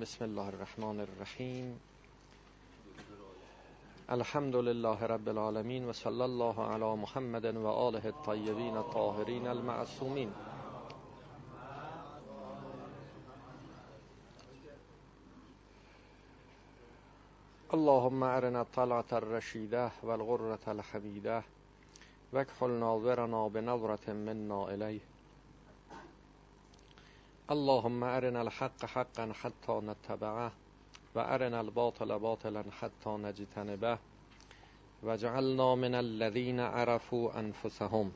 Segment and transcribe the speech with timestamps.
[0.00, 1.80] بسم الله الرحمن الرحیم
[4.08, 10.32] الحمد لله رب العالمین و صلی الله علی محمد و آله الطیبین الطاهرین المعصومین
[17.72, 21.42] اللهم أرنا الطلعة الرشیده و الغرة الحمیده
[22.32, 25.15] وکحل ناظرنا بنظرة منا الیه
[27.50, 30.52] اللهم ارنا الحق حقا حتى نتبعه
[31.14, 33.98] و ارنا الباطل باطلا حتى نجتنبه
[35.02, 38.12] وجعلنا من الذين عرفوا انفسهم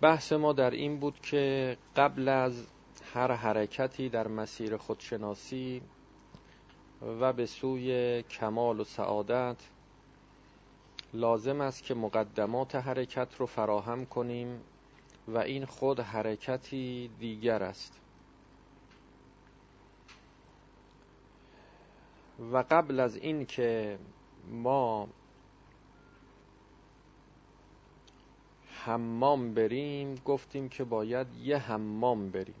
[0.00, 2.66] بحث ما در این بود که قبل از
[3.14, 5.82] هر حرکتی در مسیر خودشناسی
[7.20, 9.56] و به سوی کمال و سعادت
[11.14, 14.60] لازم است که مقدمات حرکت رو فراهم کنیم
[15.28, 17.98] و این خود حرکتی دیگر است.
[22.52, 23.98] و قبل از این که
[24.50, 25.08] ما
[28.84, 32.54] حمام بریم گفتیم که باید یه حمام بریم.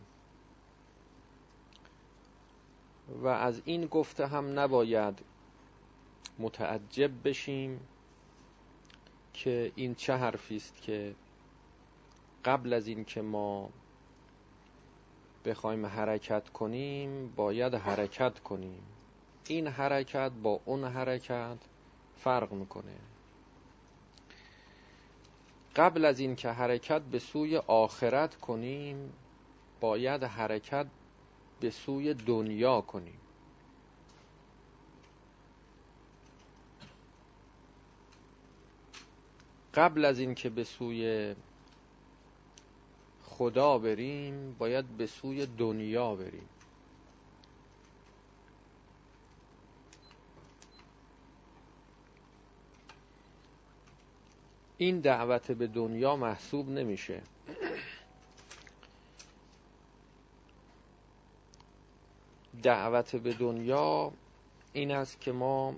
[3.22, 5.18] و از این گفته هم نباید
[6.38, 7.80] متعجب بشیم.
[9.34, 11.14] که این چه حرفی است که
[12.44, 13.70] قبل از این که ما
[15.44, 18.82] بخوایم حرکت کنیم باید حرکت کنیم.
[19.48, 21.58] این حرکت با اون حرکت
[22.16, 22.96] فرق می‌کنه.
[25.76, 29.12] قبل از این که حرکت به سوی آخرت کنیم
[29.80, 30.86] باید حرکت
[31.60, 33.21] به سوی دنیا کنیم.
[39.74, 41.34] قبل از اینکه به سوی
[43.24, 46.48] خدا بریم باید به سوی دنیا بریم.
[54.78, 57.22] این دعوت به دنیا محسوب نمیشه.
[62.62, 64.12] دعوت به دنیا
[64.72, 65.74] این است که ما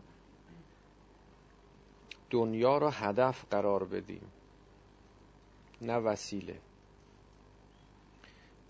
[2.35, 4.33] دنیا را هدف قرار بدیم.
[5.81, 6.59] نه وسیله.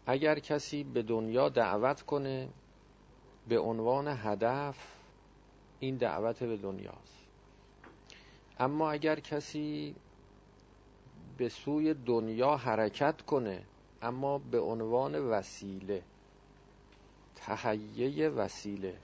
[0.06, 2.48] اگر کسی به دنیا دعوت کنه
[3.48, 4.76] به عنوان هدف
[5.80, 7.26] این دعوت به دنیاست.
[8.58, 9.94] اما اگر کسی
[11.38, 13.62] به سوی دنیا حرکت کنه
[14.02, 16.02] اما به عنوان وسیله
[17.34, 18.94] تهیه وسیله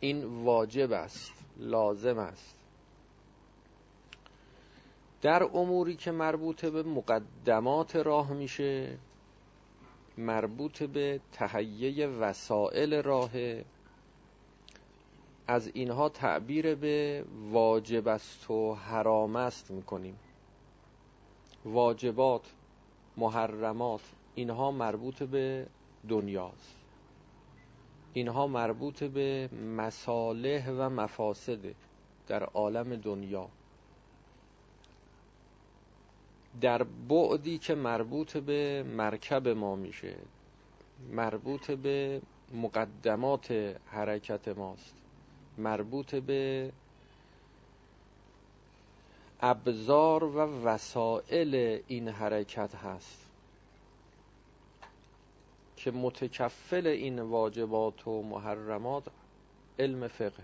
[0.00, 2.61] این واجب است لازم است.
[5.22, 8.98] در اموری که مربوط به مقدمات راه میشه
[10.18, 13.30] مربوط به تهیه وسائل راه
[15.46, 20.18] از اینها تعبیر به واجب است و حرام است می‌کنیم.
[21.64, 22.52] واجبات
[23.16, 24.00] محرمات
[24.34, 25.66] اینها مربوط به
[26.08, 26.76] دنیاست.
[28.12, 31.74] اینها مربوط به مصالح و مفاسد
[32.26, 33.48] در عالم دنیا.
[36.60, 40.14] در بعدی که مربوط به مرکب ما میشه
[41.10, 42.22] مربوط به
[42.54, 44.94] مقدمات حرکت ماست
[45.58, 46.72] مربوط به
[49.40, 53.26] ابزار و وسائل این حرکت هست
[55.76, 59.04] که متکفل این واجبات و محرمات
[59.78, 60.42] علم فقه.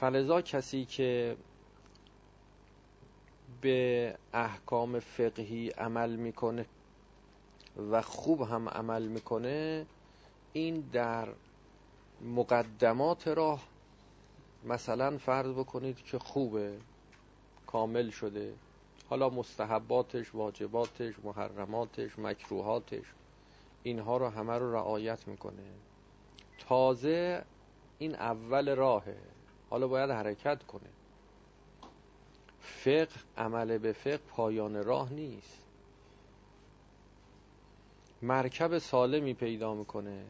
[0.00, 1.36] فلذا کسی که
[3.60, 6.66] به احکام فقهی عمل می‌کنه
[7.90, 9.86] و خوب هم عمل می‌کنه
[10.52, 11.28] این در
[12.20, 13.62] مقدمات راه
[14.64, 16.78] مثلا فرض بکنید که خوبه
[17.66, 18.54] کامل شده.
[19.10, 23.04] حالا مستحباتش واجباتش محرماتش مکروهاتش
[23.82, 25.70] اینها رو همه رو رعایت می‌کنه.
[26.68, 27.44] تازه
[27.98, 29.16] این اول راهه.
[29.70, 30.90] حالا باید حرکت کنه.
[32.60, 35.64] فقه عمل به فقه پایان راه نیست.
[38.22, 40.24] مرکب سالمی پیدا می‌کنه.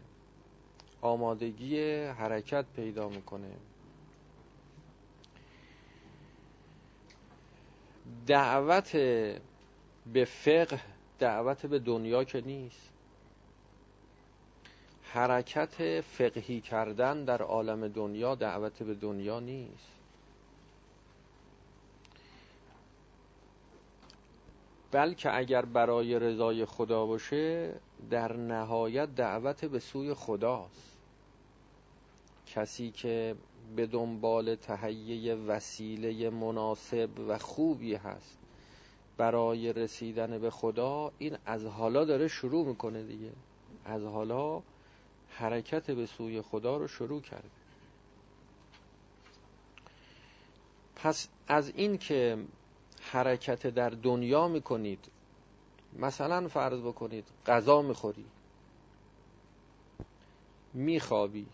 [1.03, 3.51] آمادگی حرکت پیدا می‌کنه.
[8.27, 8.97] دعوت
[10.13, 10.81] به فقه
[11.19, 12.90] دعوت به دنیا که نیست.
[15.13, 19.93] حرکت فقهی کردن در عالم دنیا دعوت به دنیا نیست.
[24.91, 27.75] بلکه اگر برای رضای خدا باشه
[28.11, 30.97] در نهایت دعوت به سوی خداست.
[32.47, 33.37] کسی که
[33.77, 38.39] به دنبال تهیه وسیله مناسب و خوبی هست
[39.17, 43.33] برای رسیدن به خدا این از حالا داره شروع می‌کنه دیگه.
[43.85, 44.63] از حالا
[45.41, 47.49] حرکت به سوی خدا رو شروع کرده.
[50.97, 52.39] پس از این که
[53.01, 55.11] حرکت در دنیا می‌کنید
[55.99, 58.25] مثلا فرض بکنید غذا می‌خوری
[60.75, 61.47] میخوابی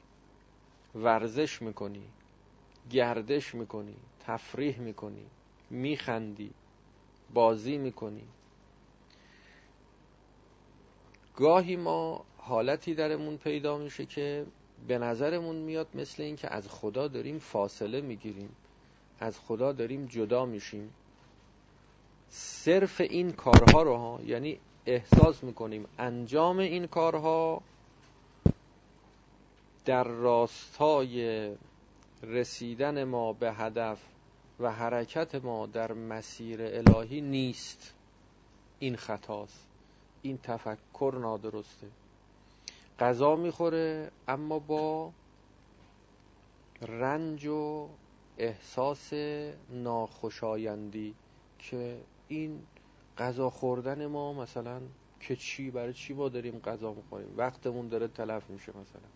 [0.95, 2.03] ورزش می‌کنی
[2.91, 5.27] گردش می‌کنی تفریح می‌کنی
[5.71, 6.51] میخندی
[7.35, 8.29] بازی می‌کنی.
[11.37, 14.47] گاهی ما حالتی درمون پیدا میشه که
[14.89, 18.57] به نظرمون میاد مثل اینکه از خدا داریم فاصله می‌گیریم.
[19.21, 20.95] از خدا داریم جدا میشیم.
[22.31, 27.63] صرف این کارها رو ها یعنی احساس می‌کنیم انجام این کارها
[29.85, 31.51] در راستای
[32.23, 33.99] رسیدن ما به هدف
[34.61, 37.95] و حرکت ما در مسیر الهی نیست.
[38.79, 39.67] این خطاست.
[40.23, 41.87] این تفکر نادرسته.
[42.99, 45.13] غذا می‌خوره اما با
[46.83, 47.89] رنج و
[48.39, 49.13] احساس
[49.71, 51.15] ناخوشایندی
[51.59, 52.63] که این
[53.19, 54.81] غذا خوردن ما مثلا
[55.21, 59.09] که چی برای چی ما داریم غذا می‌خوریم؟ وقتمون داره تلف میشه مثلا.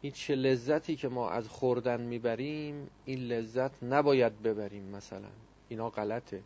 [0.00, 5.28] این چه لذتی که ما از خوردن می‌بریم این لذت نباید ببریم مثلا.
[5.68, 6.42] اینا غلطه.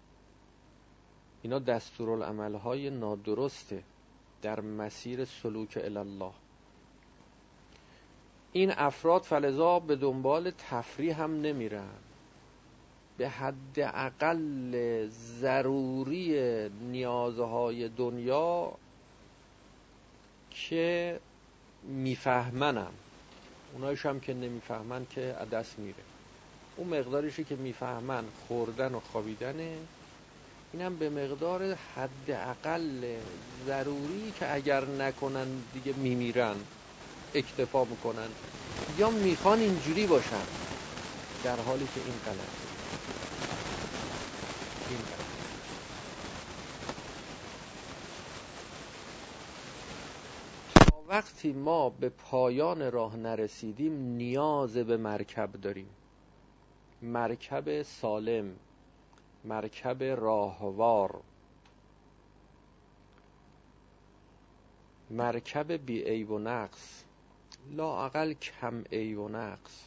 [1.42, 3.82] اینا های نادرسته
[4.42, 6.32] در مسیر سلوک الله
[8.56, 11.88] این افراد فلزا به دنبال تفریح هم نمیرن.
[13.18, 15.06] به حد اقل
[15.40, 16.34] ضروری
[16.68, 18.72] نیازهای دنیا
[20.50, 21.20] که
[21.82, 22.92] میفهمنم.
[23.74, 25.20] اونایش هم که نمی‌فهمن که
[25.52, 26.04] دست میره.
[26.76, 29.78] اون مقداریشی که می‌فهمن خوردن و خوابیدنه
[30.72, 33.18] اینم به مقدار حد اقل
[33.66, 36.56] ضروری که اگر نکنن دیگه میمیرن.
[37.36, 38.30] اکتفا می‌کنن
[38.88, 40.46] یا می‌خوان اینجوری باشن
[41.42, 42.68] در حالی که این غلطه
[44.86, 45.06] این
[51.08, 55.88] وقتی ما به پایان راه نرسیدیم نیاز به مرکب داریم.
[57.02, 58.56] مرکب سالم
[59.44, 61.20] مرکب راهوار.
[65.10, 67.05] مرکب بی عیب و نقص.
[67.70, 69.84] لاعقل کم عیب و نقص.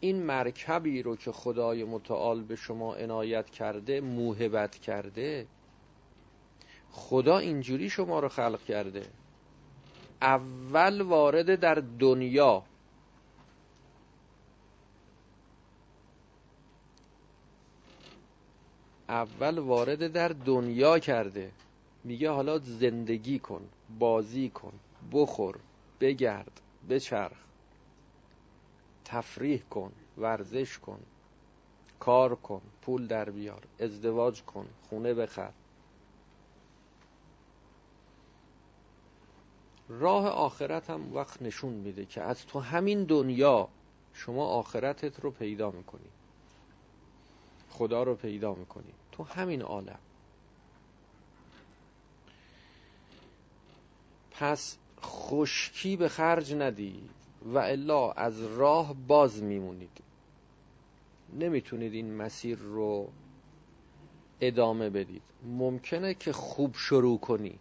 [0.00, 5.46] این مرکبی رو که خدای متعال به شما عنایت کرده موهبت کرده
[6.90, 9.06] خدا اینجوری شما رو خلق کرده.
[10.22, 12.62] اول وارد در دنیا.
[19.08, 21.52] اول وارد در دنیا کرده.
[22.04, 23.68] میگه حالا زندگی کن
[23.98, 24.72] بازی کن.
[25.12, 25.58] بخور
[26.00, 26.60] بگرد
[26.90, 27.38] بچرخ.
[29.04, 31.00] تفریح کن ورزش کن.
[32.00, 35.52] کار کن پول در بیار ازدواج کن خونه بخر.
[39.88, 43.68] راه آخرت هم وقت نشون میده که از تو همین دنیا
[44.12, 46.10] شما آخرتت رو پیدا می‌کنی.
[47.70, 48.92] خدا رو پیدا می‌کنی.
[49.12, 49.98] تو همین عالم.
[54.30, 57.08] پس خشکی به خرج ندی
[57.42, 60.02] و الا از راه باز میمونید.
[61.32, 63.08] نمی‌تونید این مسیر رو
[64.40, 65.22] ادامه بدید.
[65.42, 67.58] ممکنه که خوب شروع کنی.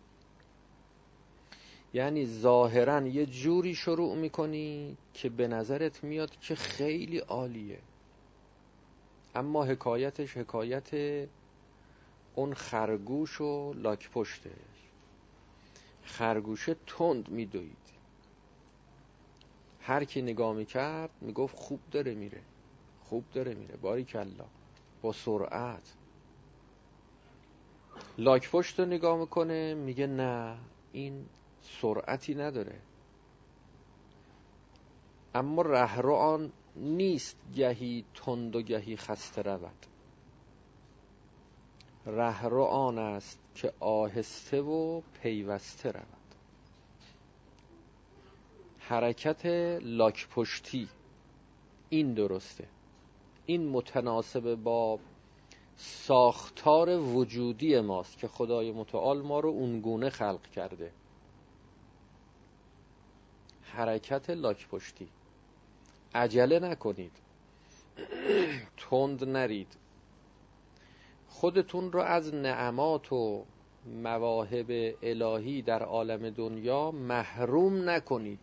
[1.93, 7.79] یعنی ظاهرا یه جوری شروع می‌کنی که به نظرت میاد که خیلی عالیه.
[9.35, 10.89] اما حکایتش حکایت
[12.35, 14.51] اون خرگوش و لاک پشته
[16.03, 17.77] خرگوشه تند میدوید.
[19.81, 22.41] هر کی نگاه می‌کرد می‌گفت خوب داره میره
[23.03, 23.75] خوب داره میره.
[23.75, 24.45] باری کلا
[25.01, 25.93] با سرعت.
[28.17, 30.57] لاک پشت رو نگاه می‌کنه میگه نه
[30.91, 31.25] این
[31.61, 32.81] سرعتی نداره.
[35.35, 39.85] اما رهرو آن نیست گهی تند و گهی خسته رود.
[42.05, 46.05] رهرو آن است که آهسته و پیوسته رود.
[48.79, 49.45] حرکت
[49.81, 50.89] لاک پشتی
[51.89, 52.67] این درسته.
[53.45, 54.99] این متناسب با
[55.75, 60.91] ساختار وجودی ماست که خدای متعال ما رو اونگونه خلق کرده.
[63.61, 65.09] حرکت لاک پشتی
[66.15, 67.11] عجله نکنید.
[68.77, 69.82] تند نرید.
[71.33, 73.45] خودتون رو از نعمات و
[73.85, 78.39] مواهب الهی در عالم دنیا محروم نکنید.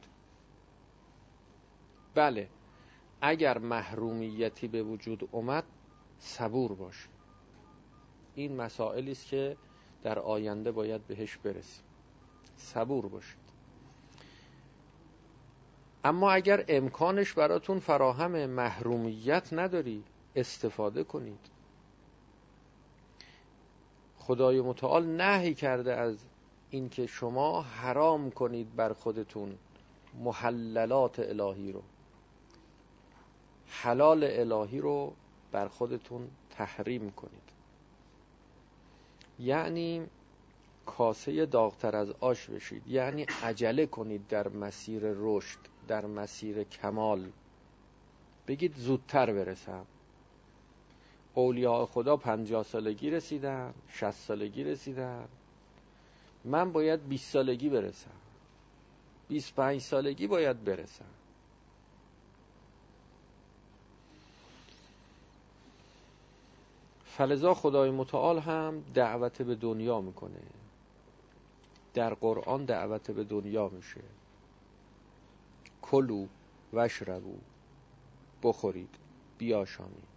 [2.14, 2.48] بله
[3.20, 5.64] اگر محرومیتی به وجود اومد
[6.18, 7.10] صبور باشید
[8.34, 9.56] این مسائلی است که
[10.02, 11.84] در آینده باید بهش برسیم.
[12.56, 13.40] صبور باشید.
[16.04, 20.04] اما اگر امکانش براتون فراهم محرومیت نداری
[20.36, 21.59] استفاده کنید.
[24.30, 26.16] خدای متعال نهی کرده از
[26.70, 29.58] اینکه شما حرام کنید بر خودتون
[30.18, 31.82] محللات الهی رو.
[33.66, 35.12] حلال الهی رو
[35.52, 37.42] بر خودتون تحریم کنید.
[39.38, 40.06] یعنی
[40.86, 42.88] کاسه داغتر از آش بشید.
[42.88, 45.58] یعنی عجله کنید در مسیر رشد
[45.88, 47.30] در مسیر کمال.
[48.46, 49.86] بگید زودتر برسم.
[51.34, 55.28] اولیاء خدا پنجاه سالگی رسیدن شست سالگی رسیدن.
[56.44, 58.10] من باید 20 سالگی برسم.
[59.28, 61.04] 25 سالگی باید برسم.
[67.04, 70.42] فلذا خدای متعال هم دعوت به دنیا می‌کنه.
[71.94, 74.00] در قرآن دعوت به دنیا میشه.
[75.82, 76.26] کلو
[76.72, 77.38] وشربو
[78.42, 78.94] بخورید
[79.38, 80.09] بیاشامید.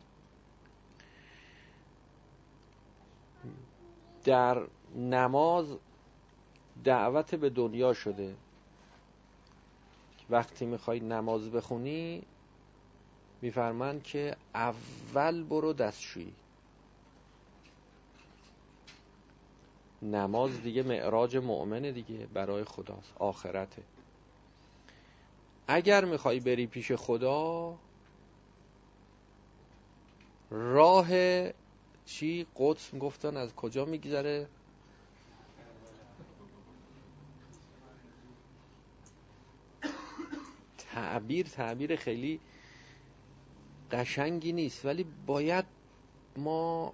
[4.24, 4.62] در
[4.96, 5.78] نماز
[6.84, 8.36] دعوت به دنیا شده.
[10.30, 12.24] وقتی می‌خوای نماز بخونی
[13.42, 16.34] میفرمند که اول برو دستشویی.
[20.02, 23.84] نماز دیگه معراج مؤمنه دیگه برای خداست آخرته.
[25.68, 27.74] اگر می‌خوای بری پیش خدا
[30.50, 31.08] راه
[32.06, 34.48] چی قدس گفتن از کجا میگذره؟
[40.78, 42.40] تعبیر تعبیر خیلی
[43.92, 45.66] قشنگی نیست ولی باید
[46.38, 46.94] ما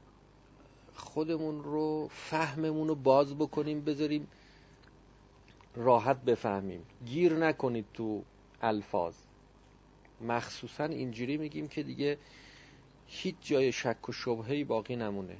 [0.95, 4.27] خودمون رو فهممون رو باز بکنیم بذاریم
[5.75, 6.85] راحت بفهمیم.
[7.05, 8.23] گیر نکنید تو
[8.61, 9.15] الفاظ.
[10.21, 12.17] مخصوصا اینجوری میگیم که دیگه
[13.11, 15.37] هیچ جای شک و شبهی باقی نمونه.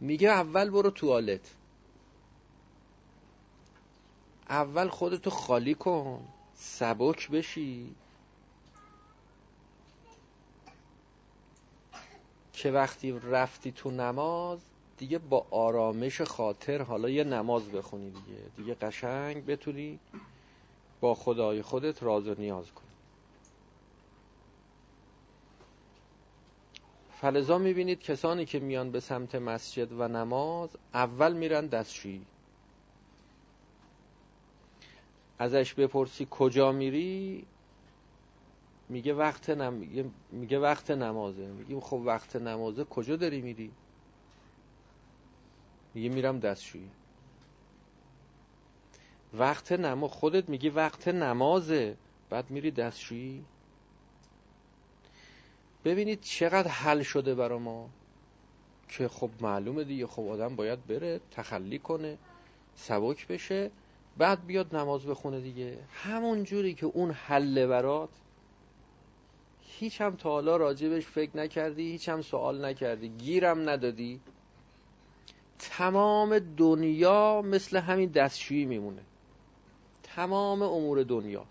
[0.00, 1.54] میگه اول برو توالت.
[4.48, 7.94] اول خودتو خالی کن سبک بشی.
[12.52, 14.58] که وقتی رفتی تو نماز
[14.98, 18.38] دیگه با آرامش خاطر حالا یه نماز بخونی دیگه.
[18.56, 19.98] دیگه قشنگ بتونی
[21.00, 22.85] با خدای خودت راز و نیاز کنی.
[27.26, 32.26] فلزا می‌بینید کسانی که میان به سمت مسجد و نماز اول میرن دستشویی.
[35.38, 37.46] ازش بپرسی کجا میری؟
[38.88, 40.10] میگه وقت نم...
[40.32, 41.46] میگه وقت نمازه.
[41.46, 43.72] میگیم خب وقت نمازه کجا داری میری؟
[45.94, 46.90] میگه میرم دستشویی.
[49.34, 51.96] وقت نماز خودت میگی وقت نمازه
[52.30, 53.44] بعد میری دستشویی؟
[55.86, 57.90] ببینید چقدر حل شده برا ما.
[58.88, 62.18] که خب معلومه دیگه خب آدم باید بره تخلی کنه
[62.74, 63.70] سبک بشه
[64.16, 65.78] بعد بیاد نماز بخونه دیگه.
[65.92, 68.08] همون جوری که اون حل برات
[69.60, 74.20] هیچ هم تا حالا راجبش فکر نکردی هیچ هم سوال نکردی گیرم ندادی.
[75.58, 79.02] تمام دنیا مثل همین دستشویی میمونه.
[80.02, 81.44] تمام امور دنیا.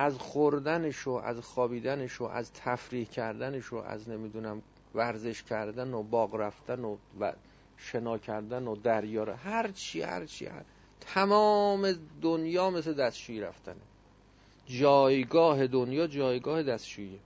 [0.00, 4.62] از خوردنش و از خوابیدنش و از تفریح کردنش و از نمی‌دونم
[4.94, 7.32] ورزش کردن و باغ رفتن و, و
[7.76, 10.64] شنا کردن و دریا هر چی هر چی هر.
[11.00, 11.92] تمام
[12.22, 13.80] دنیا مثل دستشویی رفتنه.
[14.66, 17.20] جایگاه دنیا جایگاه دستشویی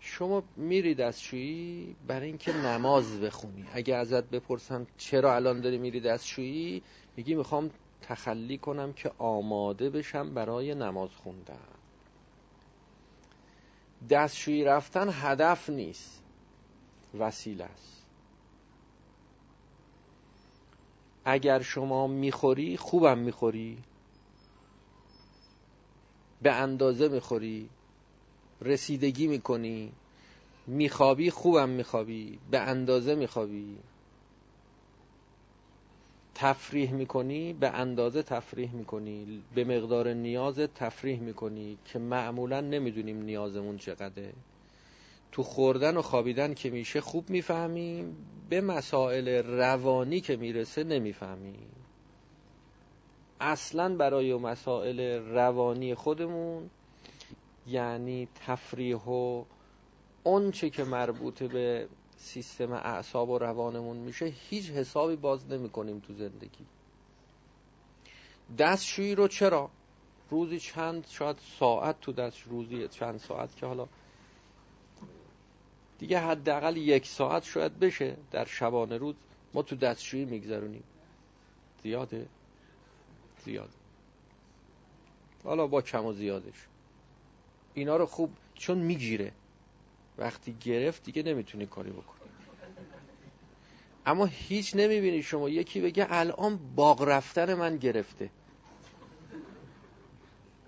[0.00, 3.64] شما میری دستشویی برای اینکه نماز بخونی.
[3.72, 6.82] اگه ازت بپرسن چرا الان داری میری دستشویی
[7.16, 7.70] میگی می‌خوام
[8.02, 11.58] تخلی کنم که آماده بشم برای نماز خوندن.
[14.10, 16.22] دستشویی رفتن هدف نیست.
[17.18, 18.06] وسیله است.
[21.24, 23.78] اگر شما می‌خوری خوبم می‌خوری.
[26.42, 27.68] به اندازه می‌خوری.
[28.60, 29.92] رسیدگی می‌کنی.
[30.66, 32.38] میخوابی خوبم میخوابی.
[32.50, 33.78] به اندازه میخوابی.
[36.40, 43.78] تفریح می‌کنی به اندازه تفریح می‌کنی به مقدار نیاز تفریح می‌کنی که معمولا نمی‌دونیم نیازمون
[43.78, 44.32] چقدره.
[45.32, 48.16] تو خوردن و خوابیدن که میشه خوب می‌فهمیم
[48.50, 51.70] به مسائل روانی که می‌رسه نمی‌فهمیم
[53.40, 55.00] اصلا برای مسائل
[55.34, 56.70] روانی خودمون
[57.66, 59.44] یعنی تفریح و
[60.24, 61.88] اون چه که مربوط به
[62.20, 66.66] سیستم اعصاب و روانمون میشه هیچ حسابی باز نمی کنیم تو زندگی.
[68.58, 69.70] دستشویی رو چرا؟
[70.30, 73.88] روزی چند شاید ساعت تو دست روزی چند ساعت که حالا
[75.98, 79.14] دیگه حداقل یک ساعت شاید بشه در شبانه روز.
[79.54, 80.84] ما تو دستشویی میگذرونیم.
[81.82, 82.26] زیاده؟
[83.44, 83.70] زیاد
[85.44, 86.66] حالا با کم و زیادش.
[87.74, 89.32] اینا رو خوب چون می‌گیره.
[90.20, 92.20] وقتی گرفت دیگه نمی‌تونی کاری بکنی.
[94.06, 98.30] اما هیچ نمی‌بینی شما یکی بگه الان باغ رفتن من گرفته.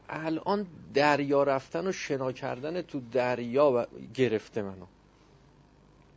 [0.08, 4.86] الان دریا رفتن و شنا کردن تو دریا گرفته منو.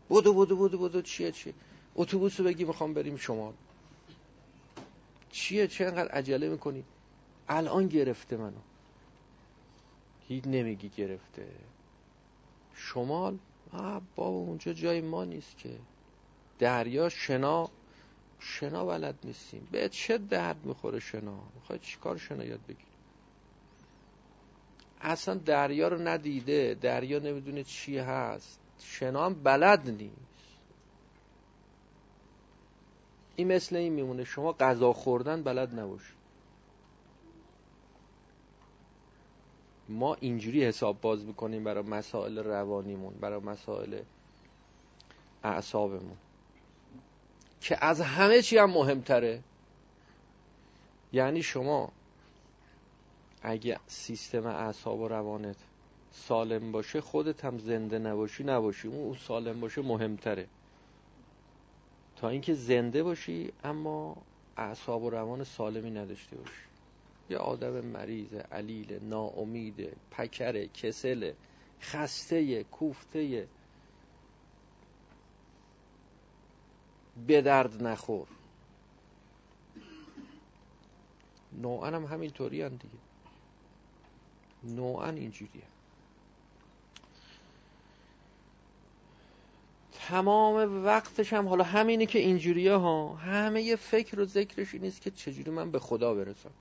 [0.10, 1.02] بودو بودو بودو بودو.
[1.02, 1.54] چیه چیه؟
[1.96, 3.54] اتوبوس رو بگی می‌خوام بریم شمال
[5.32, 6.84] چیه؟ چه انقدر عجله می‌کنی؟
[7.48, 8.62] الان گرفته منو.
[10.28, 11.48] هیچ نمیگی گرفته.
[12.76, 13.40] شمال؟
[14.16, 15.80] بابا اونجا جای ما نیست که.
[16.60, 17.70] دریا شنا.
[18.40, 19.68] شنا بلد نیستیم.
[19.72, 22.86] به چه درد می‌خوره شنا؟ می‌خوای چیکار شنا یاد بگیری؟
[25.02, 26.78] اصلا دریا رو ندیده.
[26.82, 28.60] دریا نمی‌دونه چی هست.
[28.80, 30.16] شنا هم بلد نیست.
[33.36, 34.24] این مثل این میمونه.
[34.24, 36.15] شما غذا خوردن بلد نباشید.
[39.90, 44.02] ما اینجوری حساب باز می‌کنیم برای مسائل روانیمون برای مسائل
[45.44, 46.18] اعصابمون
[47.62, 49.42] که از همه چی هم مهمتره.
[51.14, 51.92] یعنی شما
[53.42, 55.56] اگه سیستم اعصاب و روانت
[56.12, 58.88] سالم باشه خودت هم زنده نباشی نباشی.
[58.88, 60.48] اون سالم باشه مهمتره.
[62.16, 64.18] تا اینکه زنده باشی اما
[64.58, 66.75] اعصاب و روان سالمی نداشته باشی.
[67.30, 71.34] یه آدم مریض علیل ناامید پکر کسل
[71.82, 73.48] خسته کوفته.
[77.28, 78.28] به درد نخور.
[81.54, 82.98] نوعا هم همینطوری هم دیگه.
[84.64, 85.64] نوعا اینجوریه.
[89.92, 95.02] تمام وقتش هم حالا همینه که اینجوریه ها همه یه فکر و ذکرش این نیست
[95.02, 96.52] که چجوری من به خدا برسم.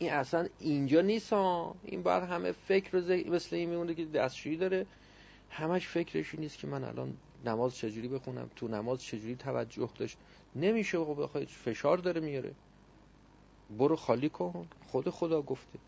[0.00, 1.74] این اصلا اینجا نیست ها.
[1.84, 4.86] این باید همه فکر و ذکر مثل این میمونه که دستشویی داره.
[5.50, 8.50] همش فکرش نیست که من الان نماز چجوری بخونم.
[8.56, 10.16] تو نماز چجوری توجه داشت؟
[10.56, 11.46] نمیشه بخوای.
[11.46, 12.52] فشار داره میاره.
[13.78, 14.68] برو خالی کن.
[14.86, 15.78] خود خدا گفته.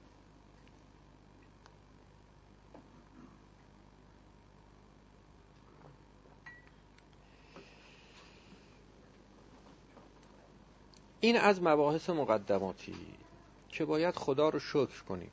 [11.21, 12.95] این از مباحث مقدماتی.
[13.73, 15.31] که باید خدا رو شکر کنیم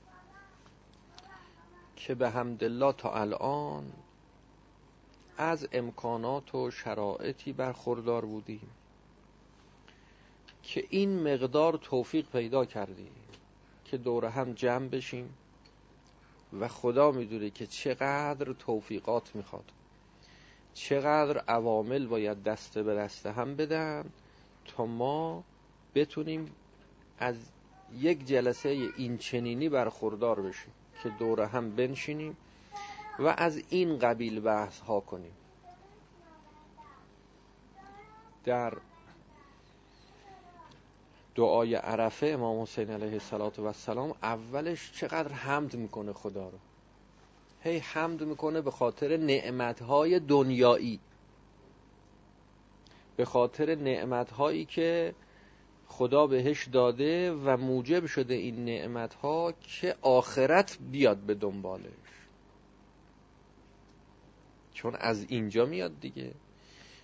[1.95, 3.91] که به همدلله تا الان
[5.37, 8.69] از امکانات و شرایطی برخوردار بودیم
[10.63, 13.11] که این مقدار توفیق پیدا کردیم
[13.85, 15.33] که دور هم جمع بشیم
[16.59, 19.71] و خدا می‌دونه که چقدر توفیقات می‌خواد
[20.73, 24.09] چقدر عوامل باید دسته به دسته هم بدن
[24.65, 25.43] تا ما
[25.95, 26.51] بتونیم
[27.19, 27.35] از
[27.97, 30.71] یک جلسه این چنینی برخوردار بشیم
[31.03, 32.37] که دور هم بنشینیم
[33.19, 35.31] و از این قبیل بحث ها کنیم.
[38.45, 38.73] در
[41.35, 43.21] دعای عرفه امام حسین علیه
[43.59, 46.57] السلام اولش چقدر حمد می‌کنه خدا رو.
[47.61, 50.99] هی حمد می‌کنه به خاطر نعمتهای دنیایی.
[53.17, 55.13] به خاطر نعمتهایی که
[55.89, 61.83] خدا بهش داده و موجب شده این نعمت ها که آخرت بیاد به دنبالش.
[64.73, 66.31] چون از اینجا میاد دیگه.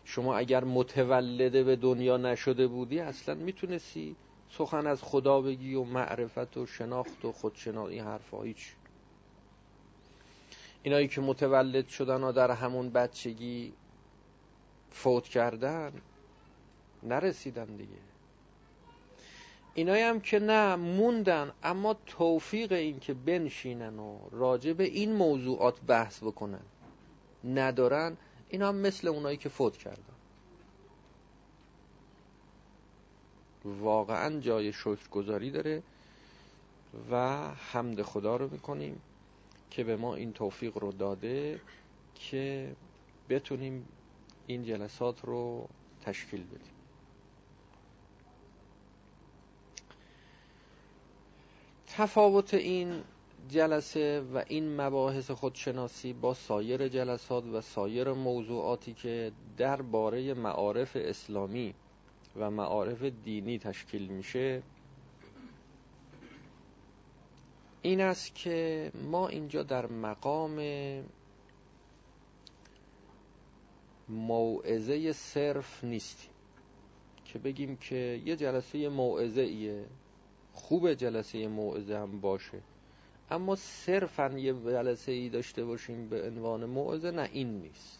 [0.05, 4.15] شما اگر متولده به دنیا نشده بودی اصلا می‌تونستی
[4.49, 8.71] سخن از خدا بگی و معرفت و شناخت و خودشناخت این حرفا هیچ.
[10.83, 13.73] اینایی که متولد شدن و در همون بچگی
[14.91, 15.91] فوت کردن
[17.03, 18.14] نرسیدن دیگه.
[19.75, 21.51] اینایی هم که نه موندن.
[21.63, 26.61] اما توفیق این که بنشینن و راجع به این موضوعات بحث بکنن.
[27.43, 28.17] ندارن.
[28.49, 30.15] اینا هم مثل اونایی که فوت کردن.
[33.65, 35.83] واقعا جای شکرگزاری داره
[37.11, 39.01] و حمد خدا رو می‌کنیم
[39.69, 41.61] که به ما این توفیق رو داده
[42.15, 42.75] که
[43.29, 43.87] بتونیم
[44.47, 45.69] این جلسات رو
[46.01, 46.74] تشکیل بدیم.
[51.97, 53.03] تفاوت این
[53.49, 61.73] جلسه و این مباحث خودشناسی با سایر جلسات و سایر موضوعاتی که درباره معارف اسلامی
[62.35, 64.63] و معارف دینی تشکیل میشه
[67.81, 70.59] این است که ما اینجا در مقام
[74.09, 76.29] موعظه صرف نیستیم.
[77.25, 79.85] که بگیم که یه جلسه موعظه ایه.
[80.55, 82.61] خوب جلسه موعظه هم باشه.
[83.31, 87.99] اما صرفا یه جلسه ای داشته باشیم به عنوان موعظه نه این نیست.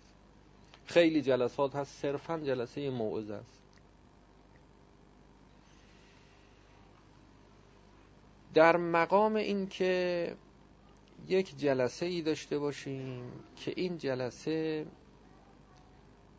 [0.86, 3.62] خیلی جلسات هست صرفا جلسه موعظه است.
[8.54, 10.36] در مقام این که
[11.28, 14.86] یک جلسه ای داشته باشیم که این جلسه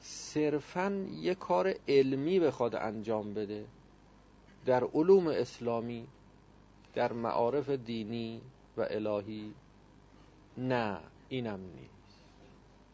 [0.01, 3.65] صرفا یک کار علمی بخواد انجام بده.
[4.67, 6.07] در علوم اسلامی
[6.95, 8.41] در معارف دینی
[8.77, 9.55] و الهی
[10.59, 10.99] نه
[11.29, 12.25] اینم نیست.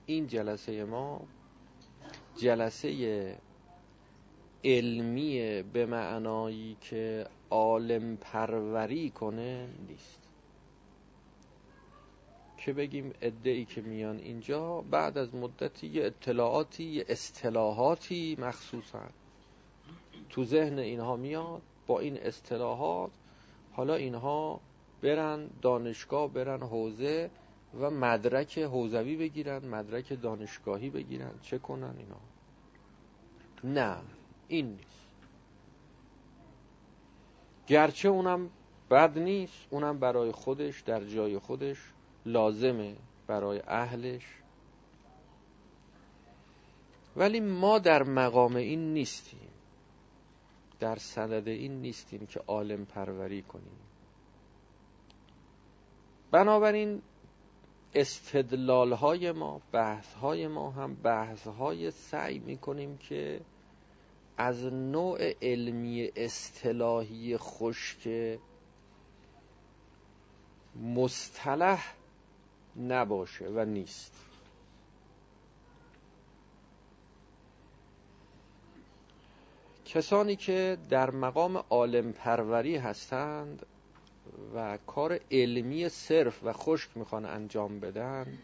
[0.07, 1.21] این جلسه ما
[2.37, 3.39] جلسه
[4.65, 10.19] علمی به معنایی که عالم پروری کنه نیست.
[12.57, 19.03] که بگیم؟ ادعی که میان اینجا بعد از مدتی اطلاعاتی اصطلاحاتی مخصوصا.
[20.33, 23.11] تو ذهن اینها میاد با این اصطلاحات
[23.73, 24.61] حالا اینها
[25.03, 27.31] برن دانشگاه برن حوزه
[27.81, 31.33] و مدرک حوزوی بگیرن مدرک دانشگاهی بگیرن.
[31.43, 32.21] چه کنن اینا؟
[33.65, 33.97] نه
[34.49, 35.03] این نیست.
[37.67, 38.51] گرچه اونم
[38.91, 41.79] بد نیست اونم برای خودش در جای خودش
[42.27, 44.25] لازمه برای اهلش.
[47.17, 49.52] ولی ما در مقام این نیستیم.
[50.83, 53.79] در صدد این نیستیم که عالم پروری کنیم.
[56.31, 57.03] بنابراین
[57.95, 63.41] استدلال های ما بحث های ما هم بحث های سعی می‌کنیم که
[64.37, 68.39] از نوع علمی اصطلاحی خشک
[70.83, 71.95] مصطلح
[72.77, 74.32] نباشه و نیست.
[79.95, 83.67] کسانی که در مقام عالم پروری هستند
[84.55, 88.39] و کار علمی صرف و خشک می‌خوان انجام بدن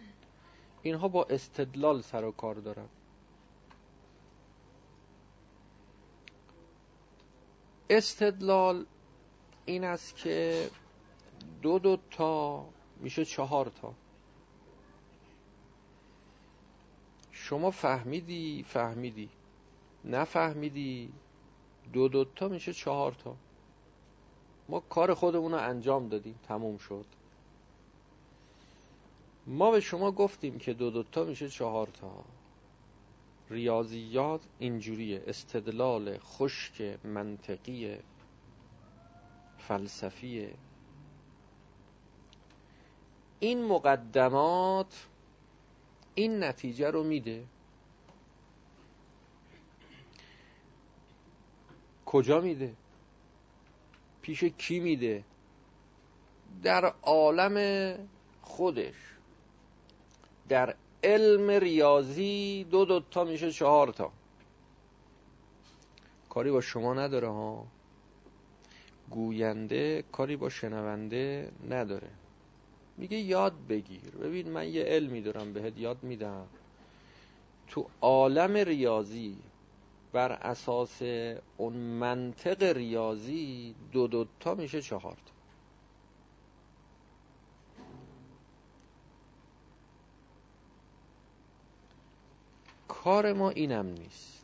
[0.82, 2.88] اینها با استدلال سر و کار دارن.
[7.90, 8.87] استدلال
[9.66, 10.70] این است که
[11.62, 12.66] دو دو تا
[13.00, 13.94] میشه چهار تا.
[17.32, 19.28] شما فهمیدی فهمیدی.
[20.04, 21.12] نفهمیدی.
[21.92, 23.37] دو دو تا میشه چهار تا.
[24.68, 26.38] ما کار خودمون رو انجام دادیم.
[26.48, 27.05] تموم شد.
[29.46, 32.24] ما به شما گفتیم که دو دوتا میشه چهار تا.
[33.51, 35.22] ریاضیات اینجوریه.
[35.27, 37.96] استدلال خشک منطقی
[39.59, 40.48] فلسفی
[43.40, 45.07] این مقدمات
[46.14, 47.44] این نتیجه رو میده.
[52.08, 52.74] کجا میده؟
[54.22, 55.24] پیش کی میده؟
[56.62, 57.96] در عالم
[58.42, 58.94] خودش.
[60.48, 64.12] در علم ریاضی دو دوتا میشه چهار تا.
[66.28, 67.66] کاری با شما نداره ها.
[69.10, 72.10] گوینده کاری با شنونده نداره.
[72.96, 74.10] میگه یاد بگیر.
[74.10, 76.46] ببین من یه علمی دارم بهت یاد میدم.
[77.66, 79.36] تو عالم ریاضی
[80.12, 81.02] بر اساس
[81.56, 85.32] اون منطق ریاضی دو دوتا میشه چهار تا.
[92.88, 94.38] کار ما اینم نیست.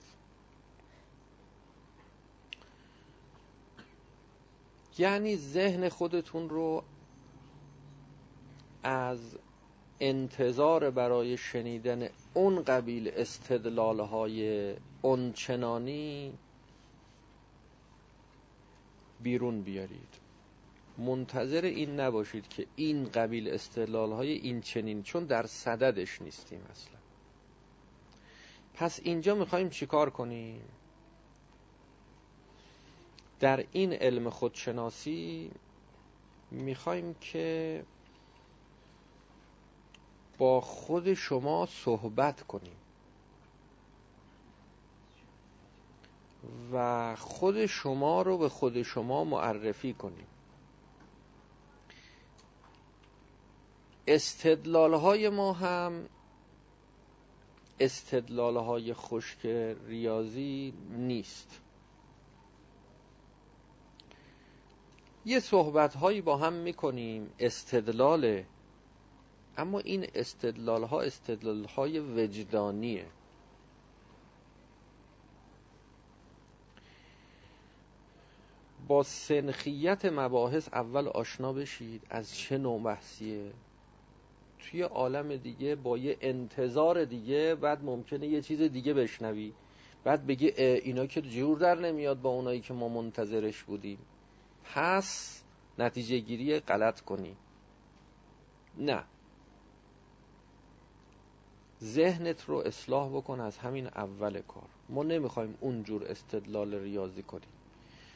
[4.98, 6.82] یعنی ذهن خودتون رو
[8.82, 9.36] از
[10.00, 14.74] انتظار برای شنیدن اون قبیل استدلال های
[15.04, 16.32] اونچنانی
[19.20, 20.14] بیرون بیارید.
[20.98, 26.98] منتظر این نباشید که این قبیل استدلال های این چنین چون در صددش نیستیم اصلا.
[28.74, 30.62] پس اینجا می‌خوایم چیکار کنیم؟
[33.40, 35.50] در این علم خودشناسی
[36.50, 37.84] می‌خوایم که
[40.38, 42.76] با خود شما صحبت کنیم.
[46.72, 50.26] و خود شما رو به خود شما معرفی کنیم.
[54.06, 56.08] استدلال های ما هم
[57.80, 59.46] استدلال های خشک
[59.86, 61.60] ریاضی نیست.
[65.24, 68.46] یه صحبت هایی با هم می‌کنیم استدلاله
[69.56, 73.06] اما این استدلال ها استدلال های وجدانیه.
[78.88, 83.52] با سنخیت مباحث اول آشنا بشید از چه نوع بحثیه.
[84.58, 89.52] توی عالم دیگه با یه انتظار دیگه بعد ممکنه یه چیز دیگه بشنوی.
[90.04, 93.98] بعد بگی اینا که جور در نمیاد با اونایی که ما منتظرش بودیم.
[94.64, 95.42] پس
[95.78, 97.36] نتیجه گیری غلط کنی.
[98.78, 99.04] نه.
[101.82, 104.68] ذهنت رو اصلاح بکن از همین اول کار.
[104.88, 107.48] ما نمی‌خوایم اونجور استدلال ریاضی کنیم.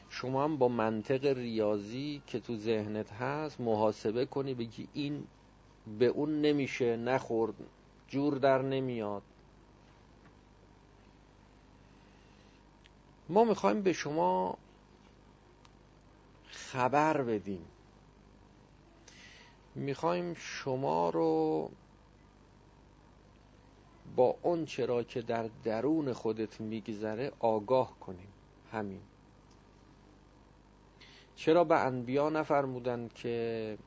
[0.09, 5.27] شما هم با منطق ریاضی که تو ذهنت هست محاسبه کنی بگی این
[5.99, 7.53] به اون نمیشه نخورد
[8.07, 9.21] جور در نمیاد.
[13.29, 14.57] ما می‌خوایم به شما
[16.51, 17.65] خبر بدیم.
[19.75, 21.69] می‌خوایم شما رو
[24.15, 28.27] با اون چرا که در درون خودت میگذره آگاه کنیم.
[28.71, 29.01] همین.
[31.39, 33.77] چرا به انبیا نفرمودن که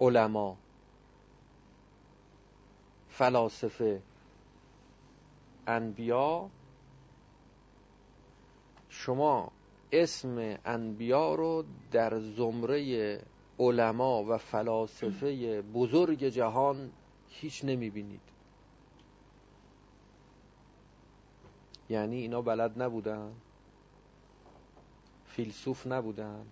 [0.00, 0.56] علما
[3.08, 4.02] فلاسفه
[5.66, 6.50] انبیا
[8.88, 9.52] شما
[9.92, 13.20] اسم انبیا رو در زمره
[13.58, 16.92] علما و فلاسفه بزرگ جهان
[17.28, 18.20] هیچ نمی‌بینید.
[21.90, 23.32] یعنی اینا بلد نبودن؟
[25.36, 26.46] فیلسوف نبودن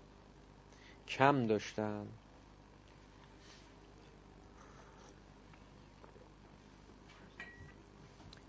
[1.09, 2.07] کم داشتن.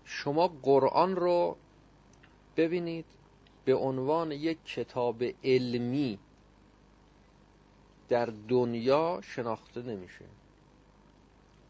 [0.04, 1.56] شما قرآن رو
[2.56, 3.04] ببینید
[3.64, 6.18] به عنوان یک کتاب علمی
[8.08, 10.24] در دنیا شناخته نمیشه.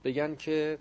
[0.05, 0.79] بگن که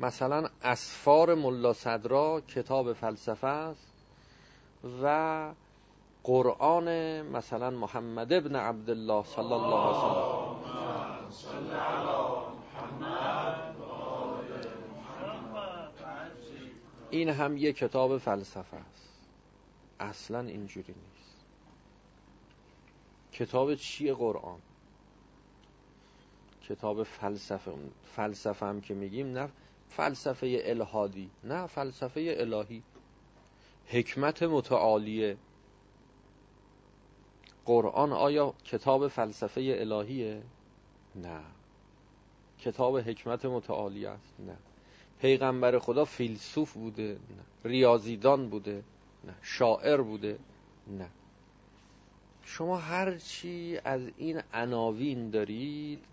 [0.00, 3.92] مثلا اسفار ملا صدرا کتاب فلسفه است
[5.02, 5.54] و
[6.24, 6.88] قرآن
[7.22, 10.44] مثلا محمد ابن عبدالله صلی الله علیه وسلم
[17.10, 19.12] این هم یک کتاب فلسفه است.
[20.00, 21.44] اصلا اینجوری نیست.
[23.32, 24.58] کتاب چیه قرآن؟
[26.68, 27.74] کتاب فلسفه.
[28.04, 29.48] فلسفه هم که میگیم نه
[29.88, 32.82] فلسفه الهادی نه فلسفه الهی.
[33.86, 35.36] حکمت متعالیه.
[37.64, 40.42] قرآن آیا کتاب فلسفه الهیه؟
[41.16, 41.40] نه.
[42.58, 44.56] کتاب حکمت متعالی است؟ نه.
[45.20, 47.70] پیغمبر خدا فیلسوف بوده؟ نه.
[47.70, 48.82] ریاضیدان بوده؟
[49.24, 49.34] نه.
[49.42, 50.38] شاعر بوده؟
[50.86, 51.08] نه.
[52.42, 56.04] شما هرچی از این عناوین دارید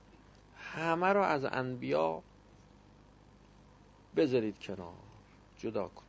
[0.57, 2.21] همه رو از انبیا
[4.15, 4.93] بذارید کنار.
[5.57, 6.03] جدا کن.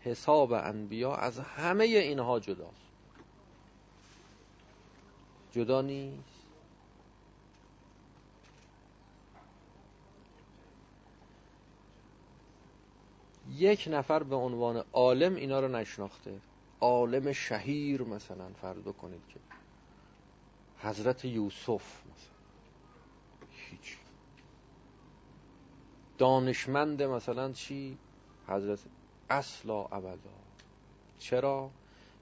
[0.00, 2.89] حساب انبیا از همه اینها جداست.
[5.52, 6.40] جدا نیست.
[13.56, 16.40] یک نفر به عنوان عالم اینا رو نشناخته.
[16.80, 19.40] عالم شهیر مثلا فرض کنید که.
[20.78, 22.34] حضرت یوسف مثلا.
[23.50, 23.96] هیچ.
[26.18, 27.98] دانشمند مثلا چی؟
[28.46, 28.78] حضرت
[29.30, 30.30] اصلا ابدا.
[31.18, 31.70] چرا؟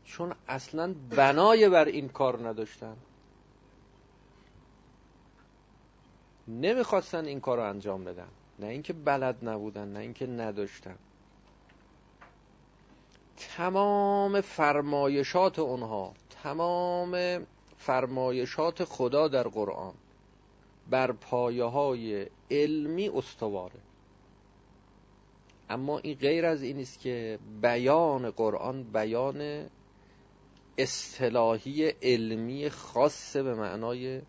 [0.04, 2.96] چون اصلا بنای بر این کار نداشتن.
[6.48, 8.28] نمی‌خواستن این کار رو انجام بدن.
[8.58, 10.96] نه اینکه بلد نبودن نه اینکه نداشتن.
[13.36, 17.42] تمام فرمایشات اونها تمام
[17.78, 19.94] فرمایشات خدا در قرآن
[20.90, 23.80] بر پایه های علمی استواره.
[25.70, 29.66] اما این غیر از این است که بیان قرآن بیان
[30.78, 34.20] اصطلاحی علمی خاصه به معنای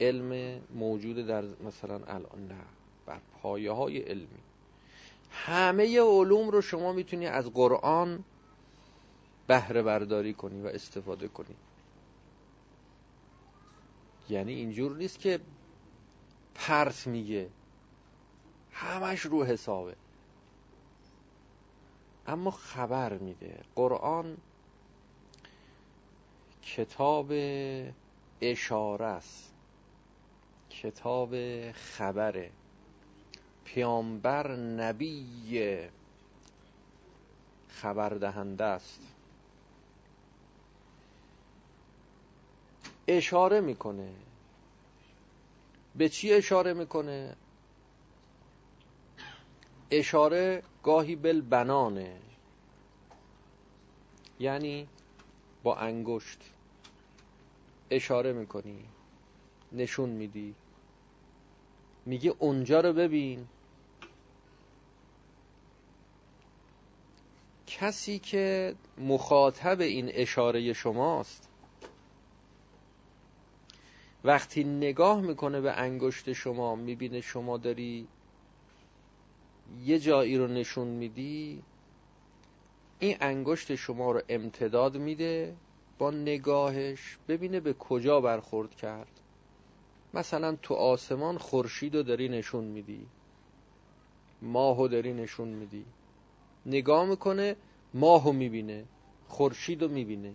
[0.00, 2.64] علم موجود در مثلا الان نه.
[3.06, 4.40] بر پایه های علمی.
[5.30, 8.24] همه علوم رو شما می‌تونی از قرآن
[9.46, 11.56] بهره برداری کنی و استفاده کنی.
[14.28, 15.40] یعنی اینجور نیست که
[16.54, 17.48] پرت میگه.
[18.72, 19.96] همش رو حسابه.
[22.26, 23.60] اما خبر میده.
[23.74, 24.36] قرآن
[26.62, 27.32] کتاب
[28.40, 29.49] اشاره است.
[30.82, 31.34] کتاب
[31.72, 32.50] خبره
[33.64, 35.88] پیامبر نبی
[37.68, 39.00] خبر دهنده است.
[43.08, 44.12] اشاره می‌کنه.
[45.94, 47.36] به چی اشاره می‌کنه؟
[49.90, 52.20] اشاره گاهی بل بنانه
[54.38, 54.88] یعنی
[55.62, 56.38] با انگشت.
[57.90, 58.84] اشاره می‌کنی.
[59.72, 60.54] نشون میدی.
[62.10, 63.46] میگه اونجا رو ببین.
[67.66, 71.48] کسی که مخاطب این اشاره شماست
[74.24, 78.08] وقتی نگاه می‌کنه به انگشت شما می‌بینه شما داری
[79.84, 81.62] یه جایی رو نشون میدی
[82.98, 85.56] این انگشت شما رو امتداد میده
[85.98, 89.19] با نگاهش ببینه به کجا برخورد کرد.
[90.14, 93.06] مثلا تو آسمان خورشید رو داری نشون میدی.
[94.42, 95.84] ماهو داری نشون میدی.
[96.66, 97.56] نگاه می‌کنه
[97.94, 98.84] ماهو می‌بینه
[99.28, 100.34] خورشید رو می‌بینه.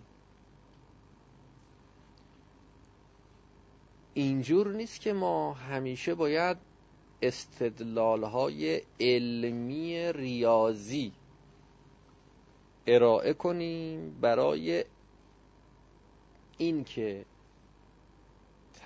[4.14, 6.56] اینجور نیست که ما همیشه باید
[7.22, 11.12] استدلال های علمی ریاضی
[12.86, 14.84] ارائه کنیم برای
[16.58, 17.24] اینکه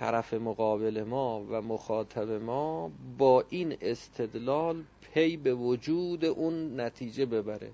[0.01, 7.71] طرف مقابل ما و مخاطب ما با این استدلال پی به وجود اون نتیجه ببره.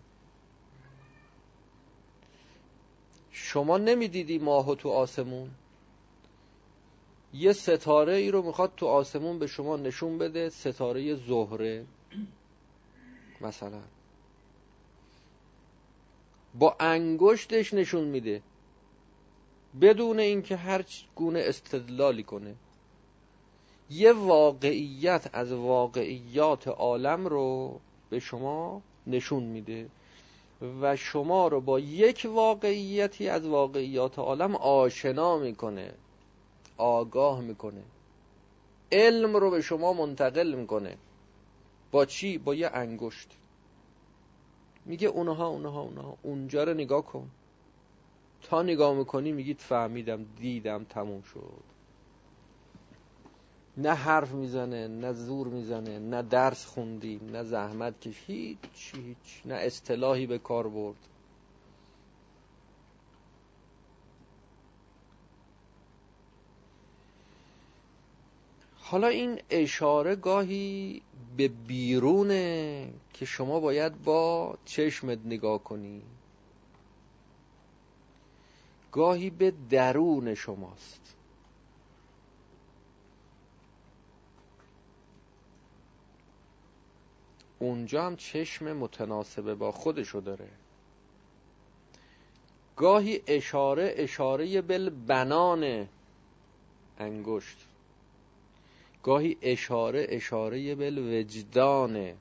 [3.31, 5.49] شما نمی‌دیدی ماهو تو آسمون؟
[7.33, 11.85] یه ستاره ای رو می‌خواد تو آسمون به شما نشون بده ستاره زهره.
[13.41, 13.81] مثلا.
[16.59, 18.41] با انگشتش نشون میده.
[19.81, 20.85] بدون اینکه هر
[21.15, 22.55] گونه استدلالی کنه.
[23.89, 29.89] یه واقعیت از واقعیات عالم رو به شما نشون میده
[30.81, 35.93] و شما رو با یک واقعیتی از واقعیات عالم آشنا می‌کنه
[36.77, 37.83] آگاه می‌کنه.
[38.91, 40.97] علم رو به شما منتقل می‌کنه.
[41.91, 43.29] با چی؟ با یه انگشت.
[44.85, 46.17] میگه اونها اونها اونها.
[46.23, 47.29] اونجا رو نگاه کن.
[48.41, 51.65] تا نگاه می‌کنی میگید فهمیدم دیدم تموم شد.
[53.77, 59.55] نه حرف می‌زنه نه زور می‌زنه نه درس خوندیم نه زحمت کش هیچ هیچ نه
[59.55, 61.09] اصطلاحی به کار برد.
[68.73, 71.03] حالا این اشاره گاهی
[71.37, 76.16] به بیرونه که شما باید با چشمت نگاه کنی.
[78.97, 81.15] گاهی به درون شماست.
[87.59, 90.49] اونجا هم چشم متناسبه با خودشو داره.
[92.75, 95.87] گاهی اشاره اشاره بل بنان
[96.99, 97.57] انگشت.
[99.03, 102.15] گاهی اشاره اشاره بل وجدانه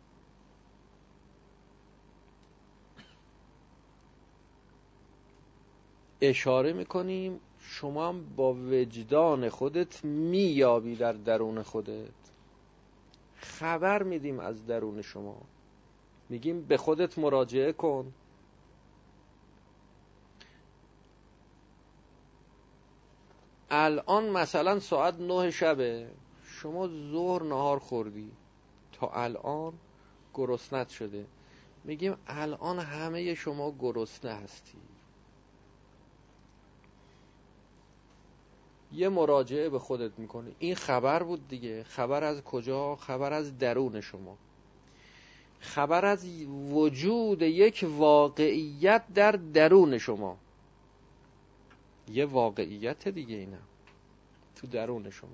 [6.21, 12.09] اشاره می‌کنیم شما هم با وجدان خودت میابی در درون خودت.
[13.37, 15.37] خبر میدیم از درون شما.
[16.29, 18.13] میگیم به خودت مراجعه کن.
[23.71, 26.11] الان مثلا ساعت نه شبه.
[26.43, 28.31] شما ظهر نهار خوردی.
[28.93, 29.73] تا الان
[30.35, 31.27] گرسنت شده.
[31.85, 34.79] میگیم الان همه شما گرسنه هستی.
[38.93, 40.55] یه مراجعه به خودت می‌کنی.
[40.59, 41.83] این خبر بود دیگه.
[41.83, 44.37] خبر از کجا؟ خبر از درون شما.
[45.61, 46.27] خبر از
[46.71, 50.37] وجود یک واقعیت در درون شما.
[52.13, 53.67] یه واقعیت دیگه اینم
[54.57, 55.31] تو درون شما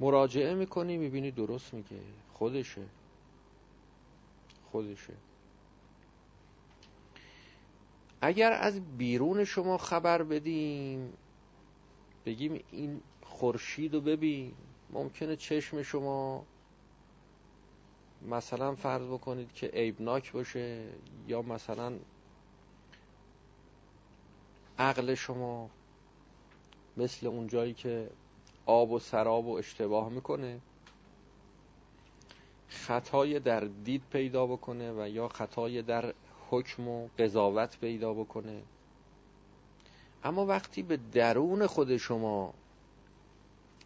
[0.00, 2.00] مراجعه می‌کنی می‌بینی درست میگه.
[2.34, 2.82] خودشه.
[4.72, 5.12] خودشه.
[8.20, 11.12] اگر از بیرون شما خبر بدیم
[12.26, 14.54] بگیم این خورشید رو ببین.
[14.92, 16.44] ممکنه چشم شما
[18.28, 20.88] مثلا فرض بکنید که عیبناک باشه
[21.28, 21.98] یا مثلا
[24.78, 25.70] عقل شما
[26.96, 28.10] مثل اون جایی که
[28.66, 30.60] آب و سراب و اشتباه می‌کنه
[32.68, 36.14] خطای در دید پیدا بکنه و یا خطای در
[36.50, 38.62] حکم و قضاوت پیدا بکنه.
[40.24, 42.54] اما وقتی به درون خود شما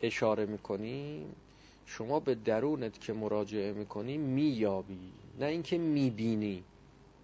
[0.02, 1.26] اشاره می‌کنی
[1.86, 5.12] شما به درونت که مراجعه می‌کنی مییابی.
[5.40, 6.64] نه اینکه می‌بینی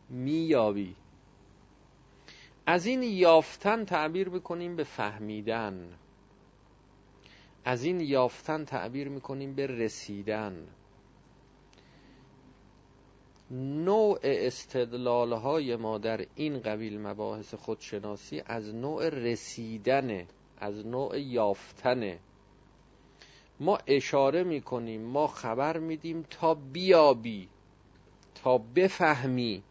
[0.09, 0.97] مییابی.
[2.67, 5.89] از این یافتن تعبیر می‌کنیم به فهمیدن.
[7.65, 10.67] از این یافتن تعبیر می‌کنیم به رسیدن.
[13.51, 20.27] نوع استدلال های ما در این قبیل مباحث خودشناسی از نوع رسیدنه
[20.59, 22.19] از نوع یافتنه.
[23.61, 27.49] ما اشاره می‌کنیم ما خبر میدیم تا بیابی
[28.35, 29.63] تا بفهمی.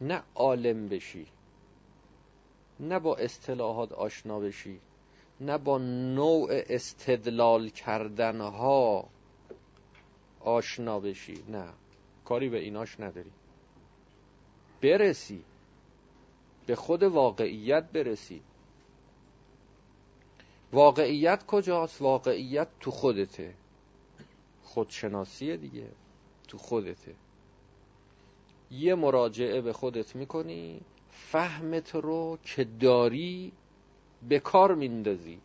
[0.00, 1.26] نه عالم بشی
[2.80, 4.80] نه با اصطلاحات آشنا بشی.
[5.40, 9.08] نه با نوع استدلال کردنها
[10.40, 11.44] آشنا بشی.
[11.48, 11.68] نه.
[12.24, 13.30] کاری به ایناش نداری.
[14.82, 15.44] برسی.
[16.66, 18.42] به خود واقعیت برسی.
[20.72, 23.54] واقعیت کجاست؟ واقعیت تو خودته.
[24.62, 25.88] خودشناسیه دیگه.
[26.48, 27.14] تو خودته.
[28.70, 30.80] یه مراجعه به خودت می‌کنی
[31.10, 33.52] فهمت رو که داری
[34.28, 35.40] به کار میندازی.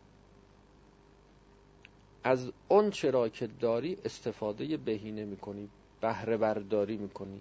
[2.24, 5.68] از اون چرا که داری استفاده بهینه می‌کنی
[6.00, 7.40] بهره برداری می‌کنی.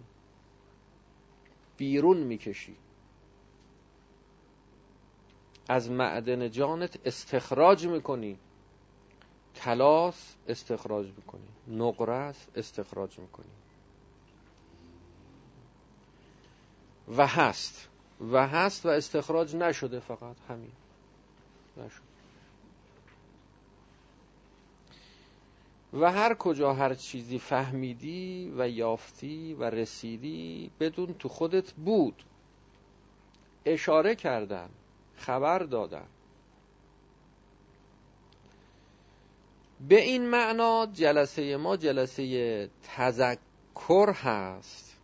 [1.77, 2.75] بیرون می‌کشی.
[5.69, 8.37] از معدن جانت استخراج می‌کنی.
[9.55, 11.47] تلاس استخراج می‌کنی.
[11.67, 13.51] نقرس استخراج می‌کنی.
[17.17, 17.89] و هست.
[18.31, 20.71] و هست و استخراج نشده فقط همین.
[21.77, 22.11] نشد.
[25.93, 32.23] و هر کجا هر چیزی فهمیدی و یافتی و رسیدی بدون تو خودت بود.
[33.65, 34.69] اشاره کردن
[35.15, 36.07] خبر دادن.
[39.89, 44.97] به این معنا جلسه ما جلسه تذکر هست.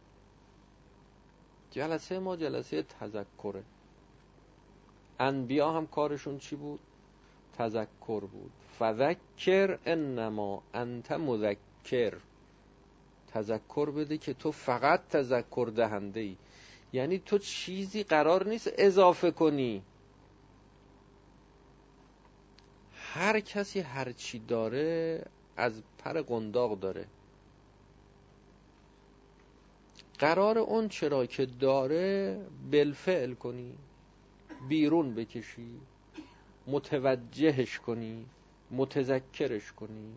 [1.71, 3.63] جلسه ما جلسه تذکره.
[5.19, 6.79] انبیا هم کارشون چی بود؟
[7.57, 8.51] تذکر بود.
[8.79, 12.13] فذکر انما انت مذکر.
[13.27, 16.37] تذکر بده که تو فقط تذکر دهنده ای
[16.93, 19.81] یعنی تو چیزی قرار نیست اضافه کنی.
[22.93, 25.23] هر کسی هر چی داره
[25.57, 27.05] از پر قنداق داره.
[30.19, 32.39] قرار اون چرا که داره
[32.71, 33.73] بالفعل کنی.
[34.69, 35.79] بیرون بکشی
[36.67, 38.25] متوجهش کنی
[38.71, 40.15] متذکرش کنی.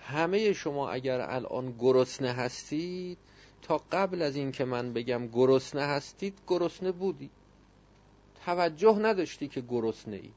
[0.00, 3.18] همه شما اگر الان گرسنه هستید
[3.62, 7.30] تا قبل از این که من بگم گرسنه هستید گرسنه بودی.
[8.44, 10.30] توجه نداشتی که گرسنه ای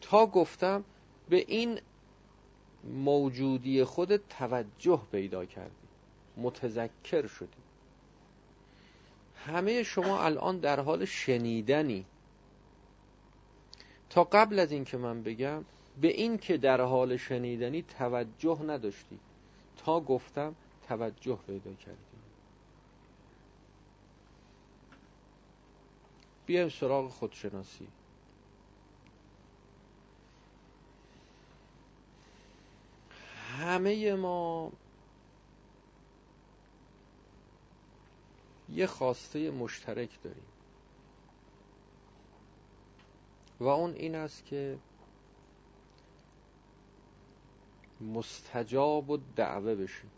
[0.00, 0.84] تا گفتم
[1.28, 1.80] به این
[2.84, 5.86] موجودی خود توجه پیدا کردی.
[6.36, 7.65] متذکر شدی.
[9.46, 12.04] همه شما الان در حال شنیدنی.
[14.10, 15.64] تا قبل از اینکه من بگم
[16.00, 19.18] به این که در حال شنیدنی توجه نداشتی.
[19.76, 20.54] تا گفتم
[20.88, 21.96] توجه پیدا کردی.
[26.46, 27.88] بیایم سراغ خودشناسی.
[33.58, 34.72] همه ما
[38.72, 40.46] یه خواسته مشترک داریم.
[43.60, 44.78] و اون این است که
[48.00, 50.10] مستجاب و دعوه بشیم.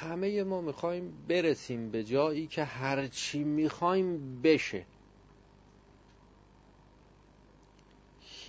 [0.00, 4.84] همه ما می‌خوایم برسیم به جایی که هرچی می‌خوایم بشه.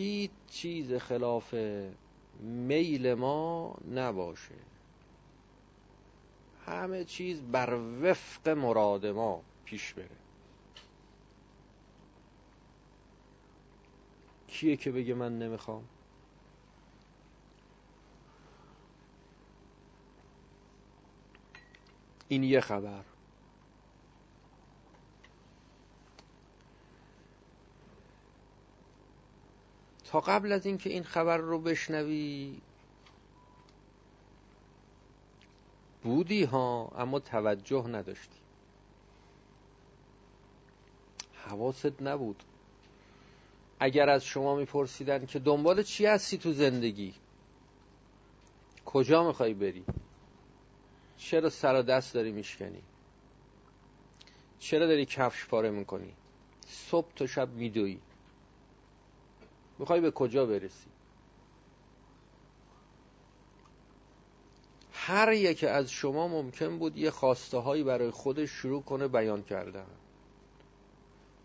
[0.02, 1.54] هیچ چیز خلاف
[2.40, 4.56] میل ما نباشه.
[6.66, 10.10] همه چیز بر وفق مراد ما پیش بره.
[14.48, 15.84] کیه که بگه من نمی‌خوام؟
[22.28, 23.11] این یه خبر.
[30.12, 32.58] تا قبل از اینکه این خبر رو بشنوی
[36.04, 38.36] بودی ها اما توجه نداشتی.
[41.34, 42.44] حواست نبود.
[43.80, 47.14] اگر از شما میپرسیدن که دنبال چی هستی تو زندگی؟
[48.86, 49.86] کجا می‌خوای بری؟
[51.18, 52.82] چرا سر و دست داری میشکنی؟
[54.60, 56.14] چرا داری کفش پاره می‌کنی؟
[56.68, 58.00] صبح تا شب میدوی
[59.82, 60.90] می‌خوای به کجا برسی؟
[64.94, 69.86] هر یک از شما ممکن بود یه خواسته هایی برای خودش شروع کنه بیان کردن.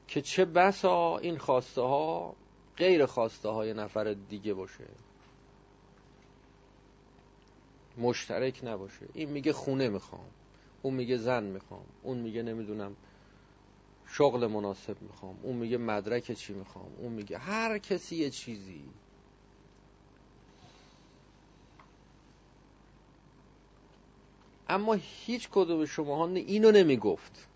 [0.08, 2.34] که چه بسا این خواسته ها
[2.76, 4.84] غیر خواسته های نفر دیگه باشه.
[7.98, 9.06] مشترک نباشه.
[9.14, 10.26] این میگه خونه می‌خوام.
[10.82, 11.84] اون میگه زن می‌خوام.
[12.02, 12.96] اون میگه نمی‌دونم
[14.06, 18.82] شغل مناسب می‌خوام اون میگه مدرک چی می‌خوام اون میگه هر کسی یه چیزی.
[24.68, 24.96] اما
[25.26, 27.48] هیچ کدوم شما اینو نمی‌گفت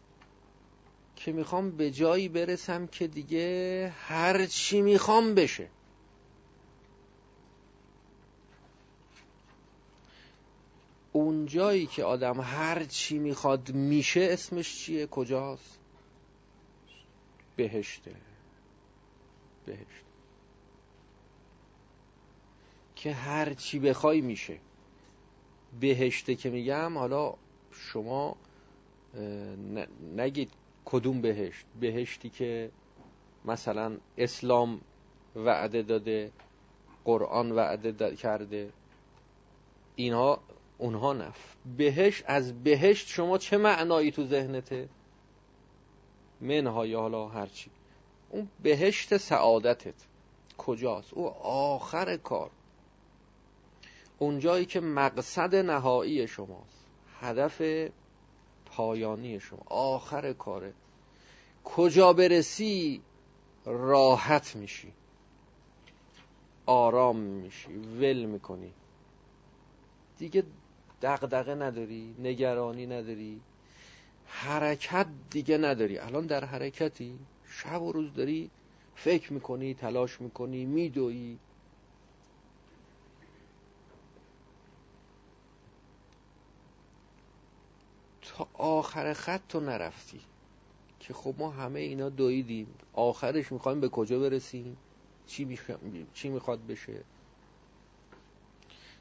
[1.16, 5.68] که می‌خوام به جایی برسم که دیگه هر چی می‌خوام بشه.
[11.12, 15.79] اون جایی که آدم هر چی می‌خواد میشه اسمش چیه؟ کجاست؟
[17.60, 18.12] بهشته.
[19.66, 20.04] بهشت.
[22.96, 24.58] که هر چی بخوای میشه.
[25.80, 27.34] بهشته که میگم حالا
[27.72, 28.36] شما
[30.16, 30.50] نگید
[30.84, 31.66] کدوم بهشت.
[31.80, 32.70] بهشتی که
[33.44, 34.80] مثلا اسلام
[35.36, 36.32] وعده داده
[37.04, 38.72] قرآن وعده کرده.
[39.96, 40.40] اینها
[40.78, 44.88] اونها نف بهشت از بهشت شما چه معنایی تو ذهنته؟
[46.40, 47.70] منهای حالا هرچی.
[48.30, 49.94] اون بهشت سعادتت
[50.58, 52.50] کجاست؟ او آخر کار.
[54.18, 56.86] اونجایی که مقصد نهایی شماست
[57.20, 57.62] هدف
[58.66, 60.72] پایانی شما آخر کاره
[61.64, 63.02] کجا برسی
[63.64, 64.92] راحت میشی.
[66.66, 68.72] آرام میشی ول می‌کنی.
[70.18, 70.44] دیگه
[71.02, 73.40] دغدغه نداری نگرانی نداری.
[74.32, 75.98] حرکت دیگه نداری.
[75.98, 78.50] الان در حرکتی شب و روز داری
[78.94, 81.38] فکر می‌کنی تلاش می‌کنی میدوی
[88.22, 90.20] تا آخر خط تو نرفتی
[91.00, 92.74] که خب ما همه اینا دویدیم.
[92.92, 94.76] آخرش می‌خوایم به کجا برسیم؟
[95.26, 95.58] چی,
[96.14, 97.04] چی می‌خواد بشه؟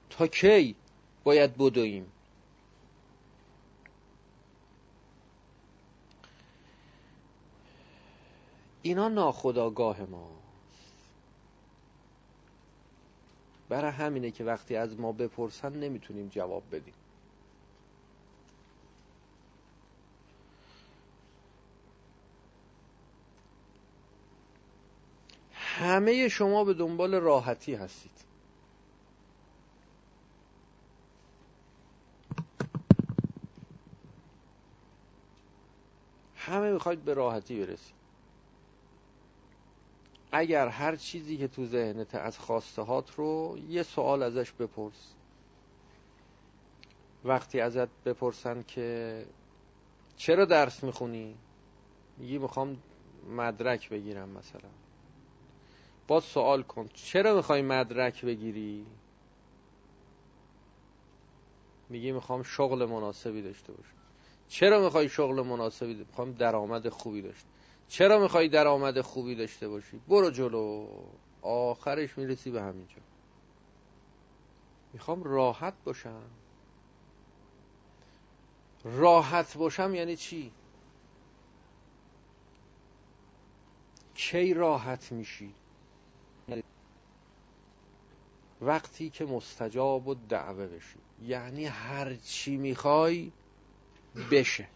[0.09, 0.75] تا کی
[1.23, 2.11] باید بدویم؟
[8.81, 10.29] اینا ناخداگاه ما.
[13.69, 16.93] برای همینه که وقتی از ما بپرسن نمی‌تونیم جواب بدیم.
[25.53, 28.11] همه شما به دنبال راحتی هستید.
[36.35, 37.98] همه می‌خواید به راحتی برسید.
[40.31, 45.15] اگر هر چیزی که تو ذهنت از خواسته هات رو یه سوال ازش بپرس.
[47.23, 49.25] وقتی ازت بپرسن که
[50.15, 51.35] چرا درس می‌خونی؟
[52.17, 52.77] میگی می‌خوام
[53.29, 54.69] مدرک بگیرم مثلا.
[56.07, 58.85] باز سوال کن چرا می‌خوای مدرک بگیری؟
[61.89, 63.95] میگی می‌خوام شغل مناسبی داشته باشم.
[64.47, 67.47] چرا می‌خوای شغل مناسبی می‌خوام درآمد خوبی داشته
[67.89, 70.87] چرا می‌خوای درآمد خوبی داشته باشی؟ برو جلو.
[71.41, 73.01] آخرش می‌رسی به همینجا.
[74.93, 76.29] می‌خوام راحت باشم.
[78.83, 80.51] راحت باشم یعنی چی؟
[84.15, 85.53] کی راحت میشی؟
[88.61, 90.99] وقتی که مستجاب و دعوه بشی.
[91.21, 93.31] یعنی هر چی می‌خوای
[94.31, 94.67] بشه.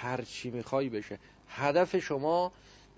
[0.00, 1.18] هر چی می‌خوای بشه.
[1.48, 2.52] هدف شما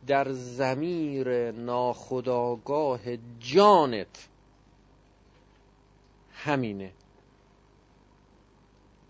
[0.07, 3.01] در زمیر ناخداگاه
[3.41, 4.29] جانت
[6.33, 6.93] همینه.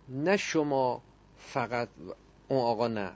[0.08, 1.02] نه شما
[1.38, 1.88] فقط
[2.48, 3.12] اون آقا نه.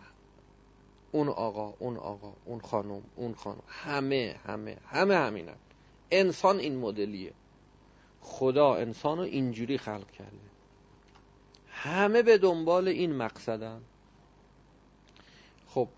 [1.12, 3.62] اون آقا اون آقا اون خانم اون خانم.
[3.68, 5.56] همه همه همه همینن.
[6.10, 7.32] انسان این مدلیه.
[8.20, 10.52] خدا انسان رو اینجوری خلق کرده.
[11.68, 13.80] همه به دنبال این مقصدن
[15.68, 15.88] خب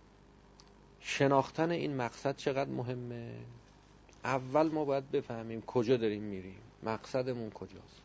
[1.07, 3.35] شناختن این مقصد چقدر مهمه؟
[4.25, 6.59] اول ما باید بفهمیم کجا داریم میریم.
[6.83, 8.03] مقصدمون کجاست؟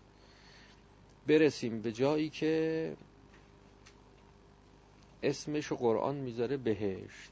[1.28, 2.96] برسیم به جایی که
[5.24, 7.32] اسمشو قرآن می‌ذاره بهشت.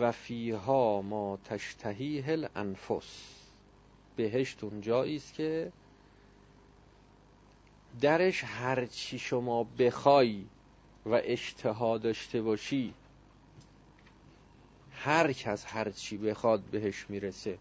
[0.00, 3.34] و فیها ما تشتهیه الانفس.
[4.16, 5.72] بهشت اون جایی است که
[8.00, 10.44] درش هر چی شما بخوای
[11.06, 12.94] و اشتها داشته باشی
[14.90, 17.58] هر کس هر چی بخواد بهش می‌رسه.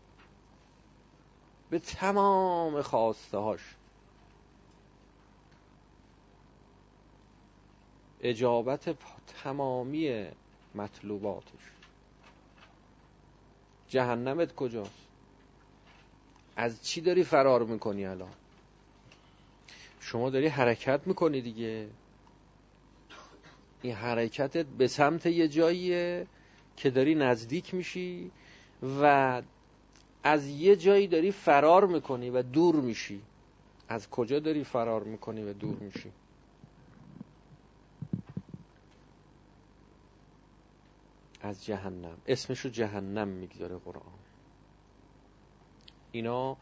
[1.70, 3.62] به تمام خواسته هاش
[8.22, 8.96] اجابت
[9.44, 10.28] تمامی
[10.76, 11.72] مطلوباتش.
[13.88, 15.08] جهنمت کجاست؟
[16.56, 18.34] از چی داری فرار می‌کنی الان؟
[20.00, 21.90] شما داری حرکت می‌کنی دیگه.
[23.84, 26.28] این حرکتت به سمت یه جاییه
[26.78, 28.32] که داری نزدیک میشی
[29.02, 29.42] و
[30.24, 33.22] از یه جایی داری فرار می‌کنی و دور میشی.
[33.90, 36.12] از کجا داری فرار می‌کنی و دور میشی؟
[41.42, 42.18] از جهنم.
[42.28, 44.20] اسمشو جهنم می‌گذاره قرآن.
[46.12, 46.58] اینا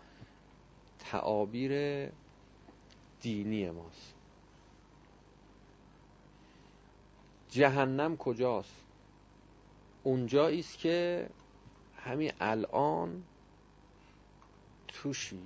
[0.99, 1.72] تعابیر
[3.22, 4.20] دینی ماست.
[7.52, 8.76] جهنم کجاست؟
[10.04, 11.30] اونجایی است که
[12.06, 13.24] همین الان
[14.88, 15.39] توشی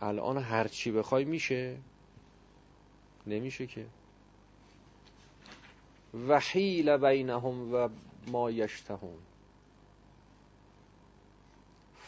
[0.00, 1.76] الان هر چی بخوای میشه.
[3.26, 3.86] نمیشه که.
[6.28, 7.88] وحیل بینهم و
[8.26, 9.18] ما یشتهون.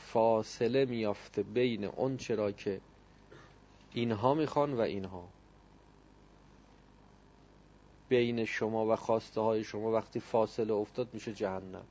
[0.07, 2.80] فاصله میافته بین اون چرا که
[3.93, 5.28] اینها می‌خوان و اینها.
[8.15, 11.85] بین شما و خواسته های شما وقتی فاصله افتاد میشه جهنم.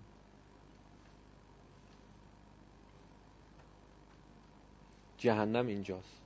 [5.17, 6.21] جهنم اینجاست.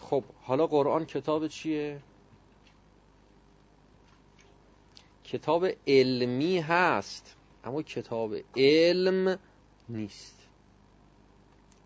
[0.00, 2.00] خب حالا قرآن کتاب چیه؟
[5.24, 9.38] کتاب علمی هست اما کتاب علم
[9.88, 10.37] نیست.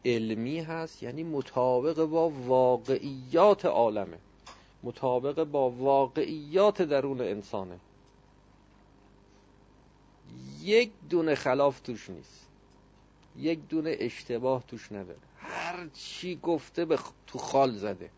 [0.05, 4.19] علمی هست یعنی مطابق با واقعیات عالمه.
[4.83, 7.79] مطابق با واقعیات درون انسانه.
[10.61, 12.47] یک دونه خلاف توش نیست.
[13.37, 15.19] یک دونه اشتباه توش نداره.
[15.39, 18.11] هر چی گفته به تو خال زده.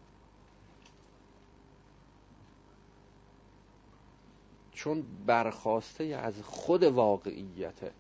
[4.72, 7.92] چون برخواسته از خود واقعیته.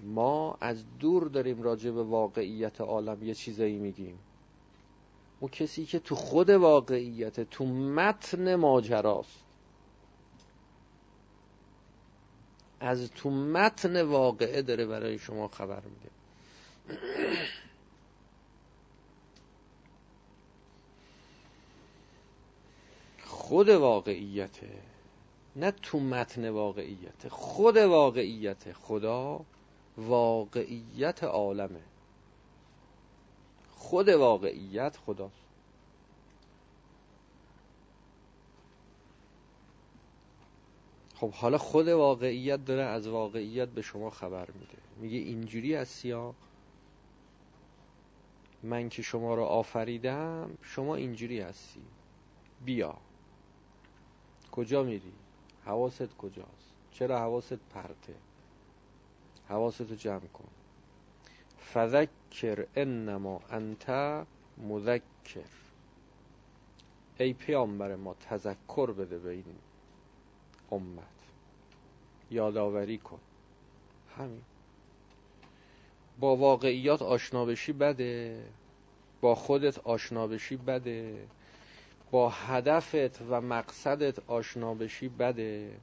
[0.00, 4.18] ما از دور داریم راجع به واقعیت عالم یه چیزایی میگیم.
[5.40, 9.44] اون کسی که تو خود واقعیت تو متن ماجراست.
[12.80, 16.10] از تو متن واقعه داره برای شما خبر میده.
[23.24, 24.68] خود واقعیته
[25.56, 29.40] نه تو متن واقعیت خود واقعیت خدا
[29.96, 31.82] واقعیت عالمه.
[33.70, 35.46] خود واقعیت خداست.
[41.14, 44.78] خب حالا خود واقعیت داره از واقعیت به شما خبر میده.
[44.96, 46.34] میگه اینجوری از سیاه
[48.62, 51.82] من که شما رو آفریدم شما اینجوری هستی.
[52.64, 52.96] بیا.
[54.52, 55.12] کجا میری؟
[55.64, 58.14] حواست کجاست؟ چرا حواست پرته؟
[59.48, 60.48] حواستو جمع کن.
[61.72, 63.90] فذکر انما انت
[64.58, 65.50] مذکر.
[67.18, 69.44] ای پیامبر ما تذکر بده به این
[70.72, 71.02] امت.
[72.30, 73.20] یادآوری کن.
[74.18, 74.42] همین.
[76.20, 78.44] با واقعیات آشنا بشی بده.
[79.20, 81.26] با خودت آشنا بشی بده.
[82.10, 85.76] با هدفت و مقصدت آشنا بشی بده.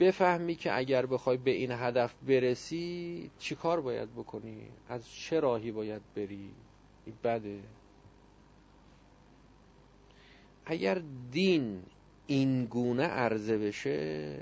[0.00, 5.72] بفهمی که اگر بخوای به این هدف برسی چی کار باید بکنی؟ از چه راهی
[5.72, 6.50] باید بری؟
[7.06, 7.60] این بده.
[10.66, 11.82] اگر دین
[12.26, 14.38] این گونه عرضه بشه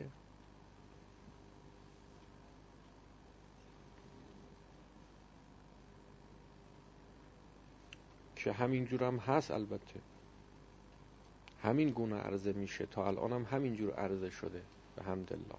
[8.36, 10.00] که همینجور هم هست البته.
[11.62, 12.86] همین گونه عرضه میشه.
[12.86, 14.62] تا الان هم همینجور عرضه شده.
[14.97, 15.59] به همدلله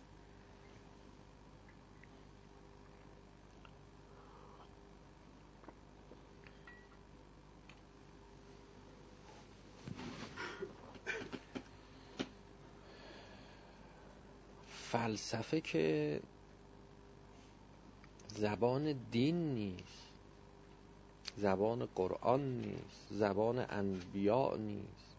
[14.68, 16.22] فلسفه که
[18.28, 20.14] زبان دین نیست
[21.38, 25.12] زبان قرآن نیست زبان انبیاء نیست.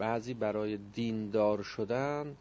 [0.00, 2.36] بعضی برای دیندار شدن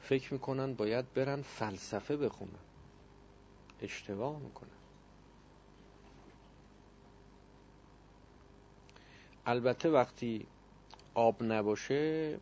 [0.00, 2.64] فکر می‌کنن باید برن فلسفه بخونن.
[3.80, 4.68] اشتباه می‌کنن.
[9.46, 10.46] البته وقتی
[11.14, 12.40] آب نباشه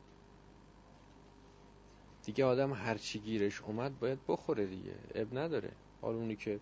[2.24, 4.95] دیگه آدم هرچی گیرش اومد باید بخوره دیگه.
[5.14, 5.72] اب نداره.
[6.03, 6.61] حالا اونی که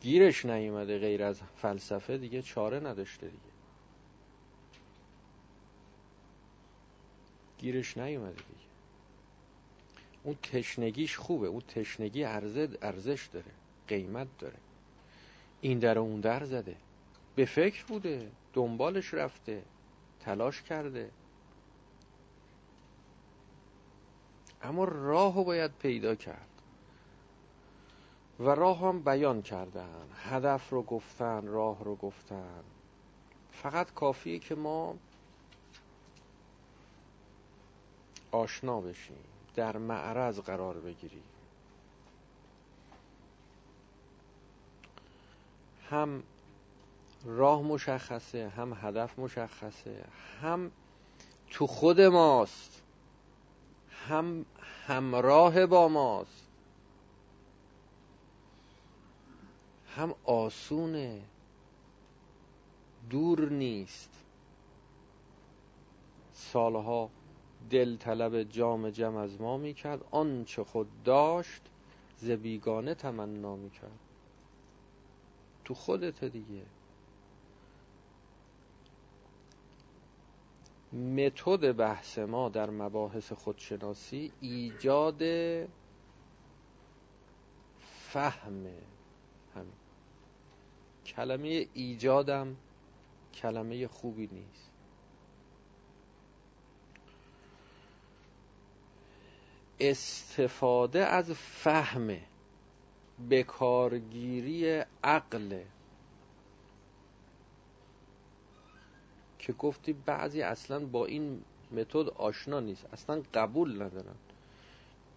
[0.00, 3.57] گیرش نیومده غیر از فلسفه دیگه چاره نداشته دیگه.
[7.58, 8.68] گیرش نیومده دیگه.
[10.22, 11.46] اون تشنگیش خوبه.
[11.46, 13.52] اون تشنگی ارزش داره.
[13.88, 14.56] قیمت داره.
[15.60, 16.76] این در اون در زده.
[17.36, 18.30] به فکر بوده.
[18.52, 19.62] دنبالش رفته.
[20.20, 21.10] تلاش کرده.
[24.62, 26.48] اما راه رو باید پیدا کرد.
[28.40, 30.08] و راه هم بیان کردن.
[30.14, 32.62] هدف رو گفتن راه رو گفتن.
[33.52, 34.96] فقط کافیه که ما
[38.30, 39.24] آشنا بشیم
[39.54, 41.22] در معرض قرار بگیریم.
[45.90, 46.22] هم
[47.24, 50.04] راه مشخصه هم هدف مشخصه
[50.42, 50.70] هم
[51.50, 52.82] تو خود ماست
[54.08, 54.44] هم
[54.86, 56.48] همراه با ماست
[59.96, 61.20] هم آسونه
[63.10, 64.10] دور نیست.
[66.32, 67.10] سالها
[67.70, 70.04] دل طلب جام جم از ما می‌کرد.
[70.10, 71.62] آنچه خود داشت
[72.16, 73.98] ز بیگانه تمنا می‌کرد.
[75.64, 76.62] تو خودت دیگه.
[80.92, 85.22] متد بحث ما در مباحث خودشناسی ایجاد
[87.78, 88.66] فهم.
[89.54, 89.72] همین.
[91.06, 92.56] کلمه ایجادم
[93.34, 94.70] کلمه خوبی نیست.
[99.80, 102.16] استفاده از فهم
[103.30, 105.60] بکارگیری عقل
[109.38, 114.14] که گفتی بعضی اصلا با این متد آشنا نیست اصلا قبول ندارن.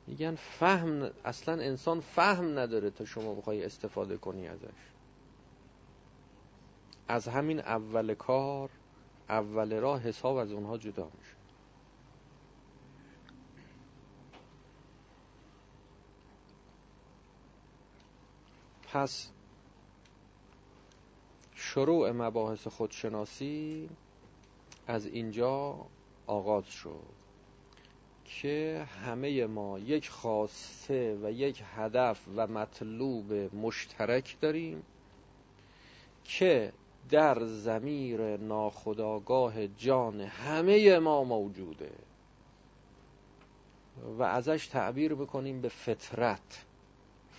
[0.07, 4.91] میگن فهم اصلا انسان فهم نداره تا شما بخوای استفاده کنی ازش.
[7.07, 8.70] از همین اول کار
[9.30, 11.40] اول راه حساب از اونها جدا میشه.
[18.93, 19.29] پس
[21.55, 23.89] شروع مباحث خودشناسی
[24.87, 25.85] از اینجا
[26.27, 27.21] آغاز شد
[28.25, 34.83] که همه ما یک خواسته و یک هدف و مطلوب مشترک داریم
[36.23, 36.73] که
[37.09, 41.91] در زمیر ناخداگاه جان همه ما موجوده
[44.17, 46.65] و ازش تعبیر بکنیم به فطرت.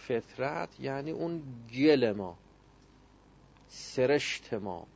[0.08, 1.42] فطرت یعنی اون
[1.74, 2.38] گل ما
[3.68, 4.86] سرشت ما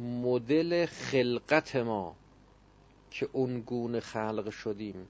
[0.00, 2.16] مدل خلقت ما
[3.10, 5.08] که اون گونه خلق شدیم.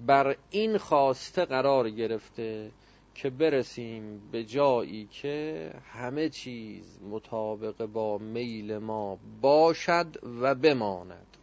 [0.00, 2.70] بر این خواسته قرار گرفته
[3.14, 10.06] که برسیم به جایی که همه چیز مطابق با میل ما باشد
[10.40, 11.36] و بماند.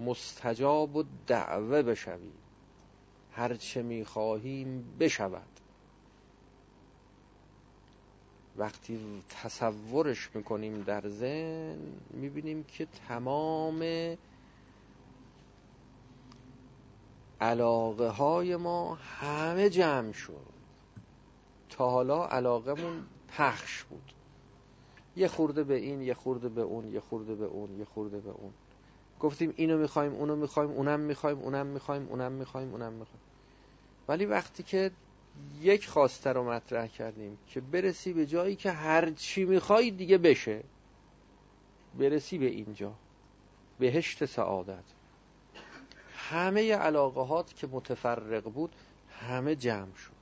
[0.00, 2.47] مستجاب و دعوه بشویم
[3.38, 5.60] هرچه می‌خواهیم بشود.
[8.56, 11.78] وقتی تصورش می‌کنیم در ذهن
[12.10, 13.82] می‌بینیم که تمام
[17.40, 20.58] علاقه های ما همه جمع شد.
[21.68, 24.12] تا حالا علاقمون پخش بود.
[25.16, 28.30] یه خورده به این یه خورده به اون یه خورده به اون یه خورده به
[28.30, 28.52] اون.
[29.20, 33.27] گفتیم اینو می‌خوایم اونو می‌خوایم اونم می‌خوایم اونم می‌خوایم اونم می‌خوایم اونم می‌خوایم.
[34.08, 34.90] ولی وقتی که
[35.60, 40.64] یک خواسته رو مطرح کردیم که برسی به جایی که هر چی می‌خوای دیگه بشه
[41.98, 42.94] برسی به اینجا.
[43.78, 44.84] بهشت سعادت.
[46.14, 48.76] همه علاقهات که متفرق بود
[49.10, 50.12] همه جمع شد.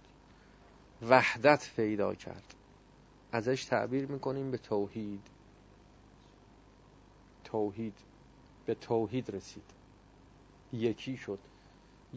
[1.03, 2.55] وحدت پیدا کرد.
[3.33, 5.27] ازش تعبیر می‌کنیم به توحید.
[7.45, 7.99] توحید.
[8.67, 9.71] به توحید رسید.
[10.73, 11.39] یکی شد.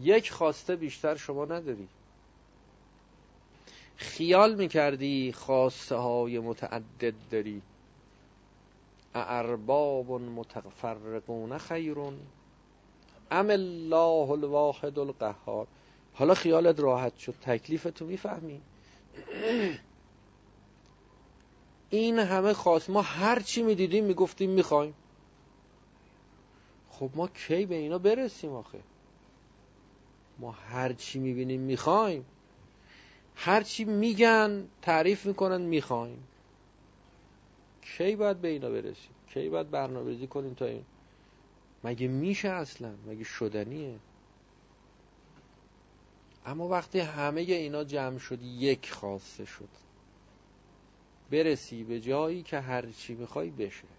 [0.01, 1.87] یک خواسته بیشتر شما نداری.
[3.95, 7.61] خیال می‌کردی خواسته های متعدد داری.
[9.15, 12.19] ارباب متفرقون خیرون.
[13.31, 15.67] ام الله الواحد القهار.
[16.13, 18.61] حالا خیالت راحت شد تکلیفتو می‌فهمی.
[21.89, 24.93] این همه خواست ما هر چی می‌دیدیم می‌گفتیم می‌خوایم.
[26.89, 28.79] خب ما کی به اینا برسیم آخه؟
[30.39, 32.25] ما هر چی می‌بینیم می‌خوایم.
[33.35, 36.23] هر چی میگن تعریف می‌کنن می‌خوایم.
[37.81, 40.85] کی باید به اینا برسیم؟ کی باید برنامه‌ریزی کنیم تا این؟
[41.83, 43.95] مگه میشه اصلا؟ مگه شدنیه؟
[46.45, 49.69] اما وقتی همه اینا جمع شد یک خواسته شد.
[51.31, 53.98] برسی به جایی که هر چی می‌خوای بشه.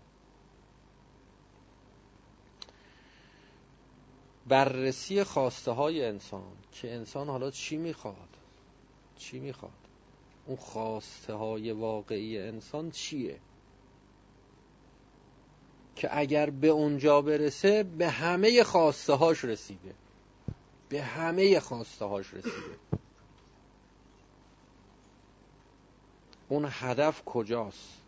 [4.51, 8.28] بررسی خواسته های انسان که انسان حالا چی می‌خواد؟
[9.16, 9.72] چی می‌خواد؟
[10.46, 13.38] اون خواسته های واقعی انسان چیه؟
[15.96, 19.94] که اگر به اونجا برسه به همه خواسته هاش رسیده.
[20.88, 22.76] به همه خواسته هاش رسیده.
[26.48, 28.01] اون هدف کجاست؟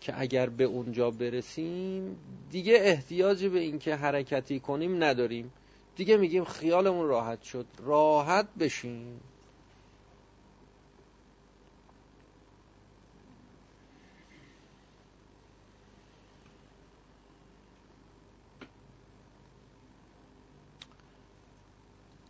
[0.00, 2.18] که اگر به اونجا برسیم
[2.50, 5.52] دیگه احتیاج به اینکه حرکتی کنیم نداریم.
[5.96, 7.66] دیگه میگیم خیالمون راحت شد.
[7.78, 9.20] راحت بشیم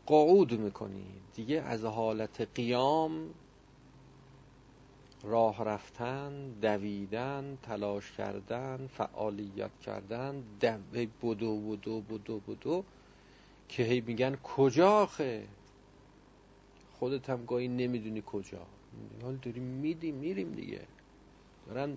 [0.07, 1.23] قعود می‌کنی.
[1.35, 3.35] دیگه از حالت قیام
[5.25, 12.85] راه رفتن دویدن تلاش کردن فعالیت کردن دوی بدو بدو بدو بدو.
[13.69, 15.45] که هی میگن کجا آخه؟
[16.99, 18.67] خودت هم گاهی نمی‌دونی کجا.
[19.23, 20.81] حال داریم میدیم میریم دیگه.
[21.67, 21.97] دارن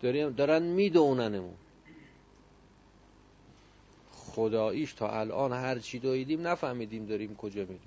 [0.00, 1.54] دارن, دارن میدوننمون.
[4.12, 7.80] خداییش تا الان هر چی دویدیم نفهمیدیم داریم کجا میریم.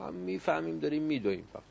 [0.00, 1.62] هم می‌فهمیم داریم میدویم فقط.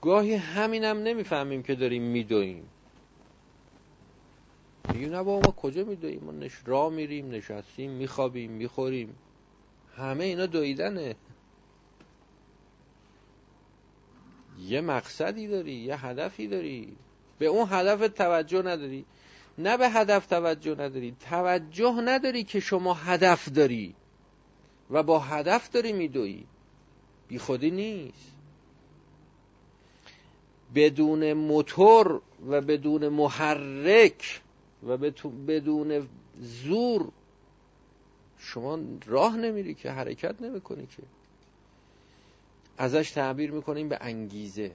[0.00, 2.68] گاهی همینم نمی‌فهمیم که داریم میدویم.
[4.92, 9.16] میگیم نه با ما کجا میدویم ما نش را میریم نشستیم میخوابیم می‌خوریم.
[9.96, 11.16] همه اینا دویدنه.
[14.60, 16.96] یه مقصدی داری یه هدفی داری.
[17.38, 19.04] به اون هدف توجه نداری.
[19.58, 21.16] نه به هدف توجه نداری.
[21.30, 23.94] توجه نداری که شما هدف داری.
[24.90, 26.44] و با هدف داری میدوی.
[27.28, 28.32] بی خودی نیست.
[30.74, 34.40] بدون موتور و بدون محرک
[34.86, 34.96] و
[35.46, 36.08] بدون
[36.40, 37.12] زور
[38.38, 41.02] شما راه نمیری که حرکت نمی‌کنی که.
[42.78, 44.74] ازش تعبیر می‌کنیم به انگیزه.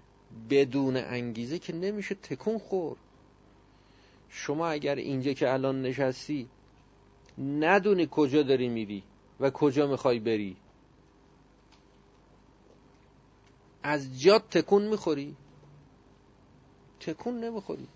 [0.50, 3.00] بدون انگیزه که نمیشه تکون خورد.
[4.30, 6.50] شما اگر اینجا که الان نشستی
[7.38, 9.04] ندونی کجا داری میری
[9.40, 10.58] و کجا می‌خوای بری.
[13.84, 15.36] از جات تکون می‌خوری.
[17.00, 17.88] تکون نمی‌خوری.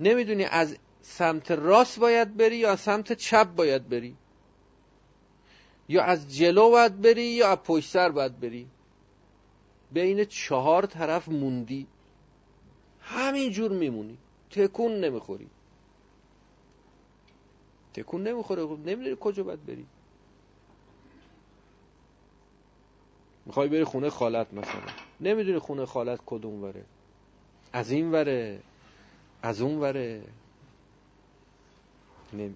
[0.00, 4.16] نمی‌دونی از سمت راست باید بری یا سمت چپ باید بری.
[5.88, 8.66] یا از جلو باید بری یا از پشت سر باید بری.
[9.92, 11.86] بین چهار طرف موندی.
[13.00, 14.18] همین جور میمونی.
[14.50, 15.50] تکون نمی‌خوری.
[17.94, 18.66] تکون نمی‌خوره.
[18.66, 19.86] خب نمی‌دونی کجا باید بری.
[23.46, 24.80] می‌خوای بری خونه خالت مثلا.
[25.20, 26.84] نمی‌دونی خونه خالت کدوم وره.
[27.72, 28.62] از این وره.
[29.44, 30.22] از اون وره.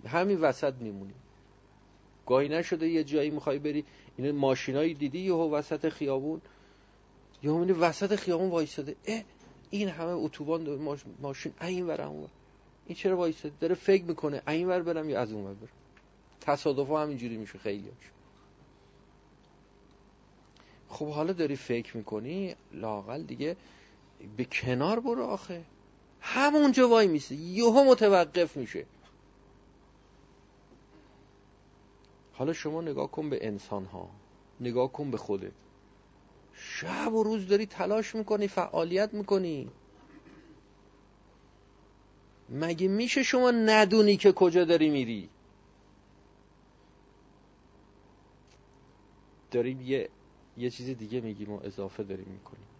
[0.06, 1.14] همین وسط میمونی.
[2.26, 3.84] گاهی نشده یه جایی می‌خوای بری
[4.16, 6.40] این ماشینایی دیدی یهو وسط خیابون؟
[7.42, 9.22] یهو می‌بینی وسط خیابون وایساده اه
[9.70, 10.78] این همه اتوبان
[11.20, 12.28] ماشین این ور اون
[12.86, 15.68] این چرا وایساده داره فکر می‌کنه این ور برم یا از اون ور برم.
[16.40, 17.90] تصادفا همینجوری میشه خیلی
[20.88, 23.56] خب حالا داری فکر می‌کنی؟ لاقل دیگه
[24.36, 25.64] به کنار برو آخه.
[26.20, 27.34] همونجا وای میسه.
[27.34, 28.86] یهو متوقف میشه.
[32.32, 34.10] حالا شما نگاه کن به انسان ها
[34.60, 35.52] نگاه کن به خودت.
[36.52, 39.70] شب و روز داری تلاش می‌کنی فعالیت می‌کنی.
[42.50, 45.28] مگه میشه شما ندونی که کجا داری میری؟
[49.50, 50.08] داریم یه
[50.56, 52.77] یه چیز دیگه میگیم و اضافه داریم می‌کنیم.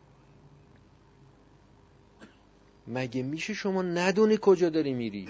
[2.89, 5.29] مگه میشه شما ندونی کجا داری میری؟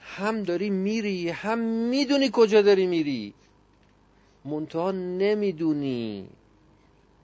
[0.00, 1.58] هم داری میری هم
[1.88, 3.34] می‌دونی کجا داری میری.
[4.44, 6.28] منتها نمی‌دونی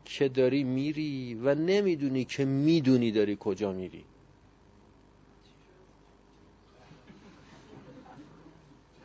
[0.04, 4.04] که داری میری و نمی‌دونی که می‌دونی داری کجا میری.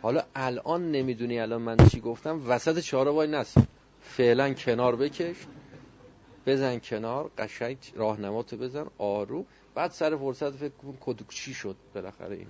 [0.02, 3.58] حالا الان نمی‌دونی الان من چی گفتم؟ وسط چهار وای نست
[4.02, 5.36] فعلا کنار بکش.
[6.46, 9.46] بزن کنار قشنگ راهنماتو بزن آروم.
[9.76, 12.48] بعد سر فرصت فکر کن کد چی شد بالاخره این.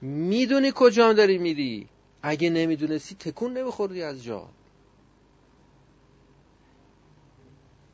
[0.00, 1.88] می‌دونی کجا داری میری.
[2.22, 4.48] اگه نمی‌دونستی تکون نمیخوردی از جا.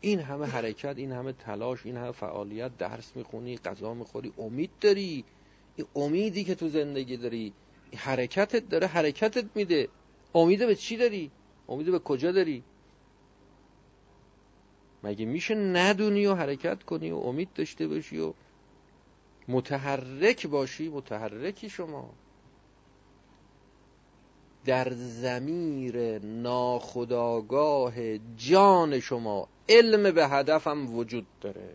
[0.01, 5.25] این همه حرکت این همه تلاش این همه فعالیت درس می‌خونی غذا می‌خوری امید داری.
[5.77, 7.53] این امیدی که تو زندگی داری
[7.97, 9.89] حرکتت داره حرکتت میده.
[10.35, 11.31] امید به چی داری؟
[11.69, 12.65] امید به کجا داری؟
[15.05, 18.33] مگه میشه ندونی و حرکت کنی و امید داشته باشی و
[19.49, 22.11] متحرک باشی؟ متحرکی شما.
[24.65, 27.95] در زمیر ناخداگاه
[28.37, 31.75] جان شما علم به هدفم وجود داره.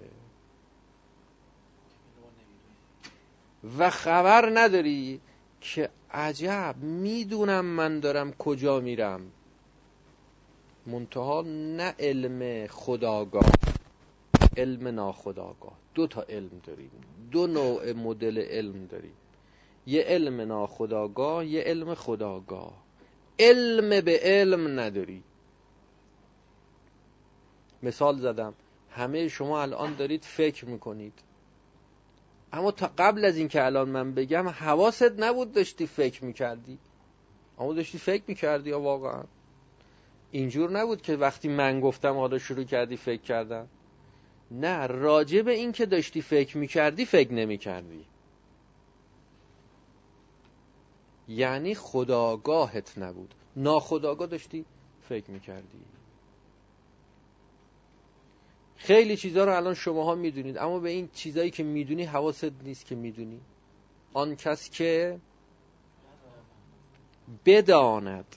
[3.77, 5.21] و خبر نداری
[5.61, 9.31] که عجب می‌دونم من دارم کجا میرم.
[10.85, 13.45] منتها نه علم خداگاه
[14.57, 15.77] علم ناخداگاه.
[15.93, 16.91] دو تا علم داریم.
[17.31, 19.15] دو نوع مدل علم داریم.
[19.85, 22.85] یه علم ناخداگاه یه علم خداگاه.
[23.39, 25.23] علم به علم نداری.
[27.83, 28.53] مثال زدم.
[28.89, 31.13] همه شما الان دارید فکر می‌کنید.
[32.53, 36.79] اما تا قبل از اینکه الان من بگم حواست نبود داشتی فکر می‌کردی.
[37.59, 39.23] اما داشتی فکر می‌کردی یا واقعا.
[40.31, 43.67] اینجور نبود که وقتی من گفتم حالا شروع کردی فکر کردن
[44.51, 48.05] نه راجع به این که داشتی فکر می‌کردی فکر نمی‌کردی.
[51.27, 53.33] یعنی خداگاهت نبود.
[53.55, 54.65] ناخداگاه داشتی
[55.09, 55.79] فکر می‌کردی.
[58.77, 62.95] خیلی چیزها رو الان شماها می‌دونید اما به این چیزایی که می‌دونی حواست نیست که
[62.95, 63.39] می‌دونی.
[64.13, 65.19] آن کس که
[67.45, 68.35] بداند.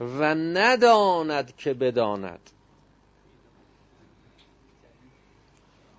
[0.00, 2.50] و نداند که بداند.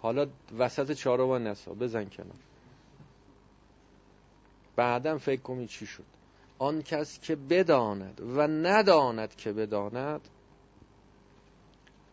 [0.01, 0.27] حالا
[0.57, 2.39] وسط چهارم نسا بزن کنار.
[4.75, 6.05] بعدم فکر کنید چی شد.
[6.59, 10.21] آن کس که بداند و نداند که بداند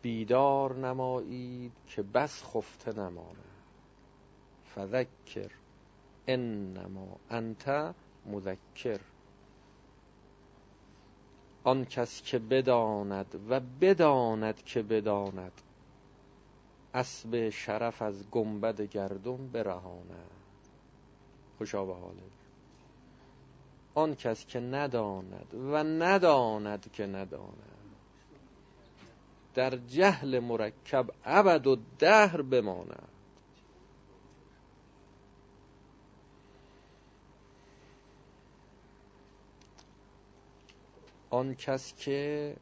[0.02, 3.44] بیدار نمایید که بس خفته نماند.
[4.74, 5.50] فذکر
[6.26, 7.94] انما انت
[8.26, 9.00] مذکر.
[11.68, 15.52] آن کس که بداند و بداند که بداند.
[16.94, 20.30] اسب شرف از گنبد گردون برهاند.
[21.58, 22.22] خوشا به حاله
[23.94, 27.94] آن کس که نداند و نداند که نداند.
[29.54, 33.08] در جهل مرکب ابد و دهر بماند.
[41.30, 42.56] آن کس که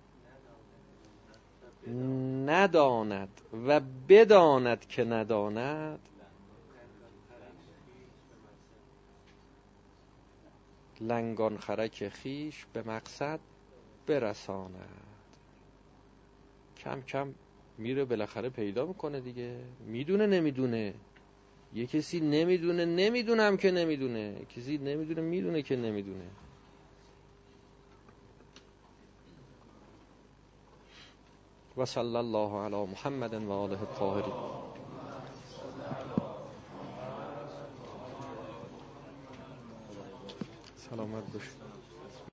[2.46, 6.08] نداند و بداند که نداند
[11.00, 13.40] لنگان خرک خیش به مقصد
[14.06, 15.36] برساند.
[16.76, 17.34] کم کم
[17.78, 19.58] میره بالاخره پیدا می‌کنه دیگه.
[19.80, 20.94] می‌دونه نمی‌دونه.
[21.74, 24.44] یه کسی نمی‌دونه نمی‌دونم که نمی‌دونه.
[24.44, 26.30] کسی نمی‌دونه می‌دونه که نمی‌دونه.
[31.76, 34.32] وصلى الله على محمد وآله الطاهرين.
[40.90, 41.65] سلامت باشید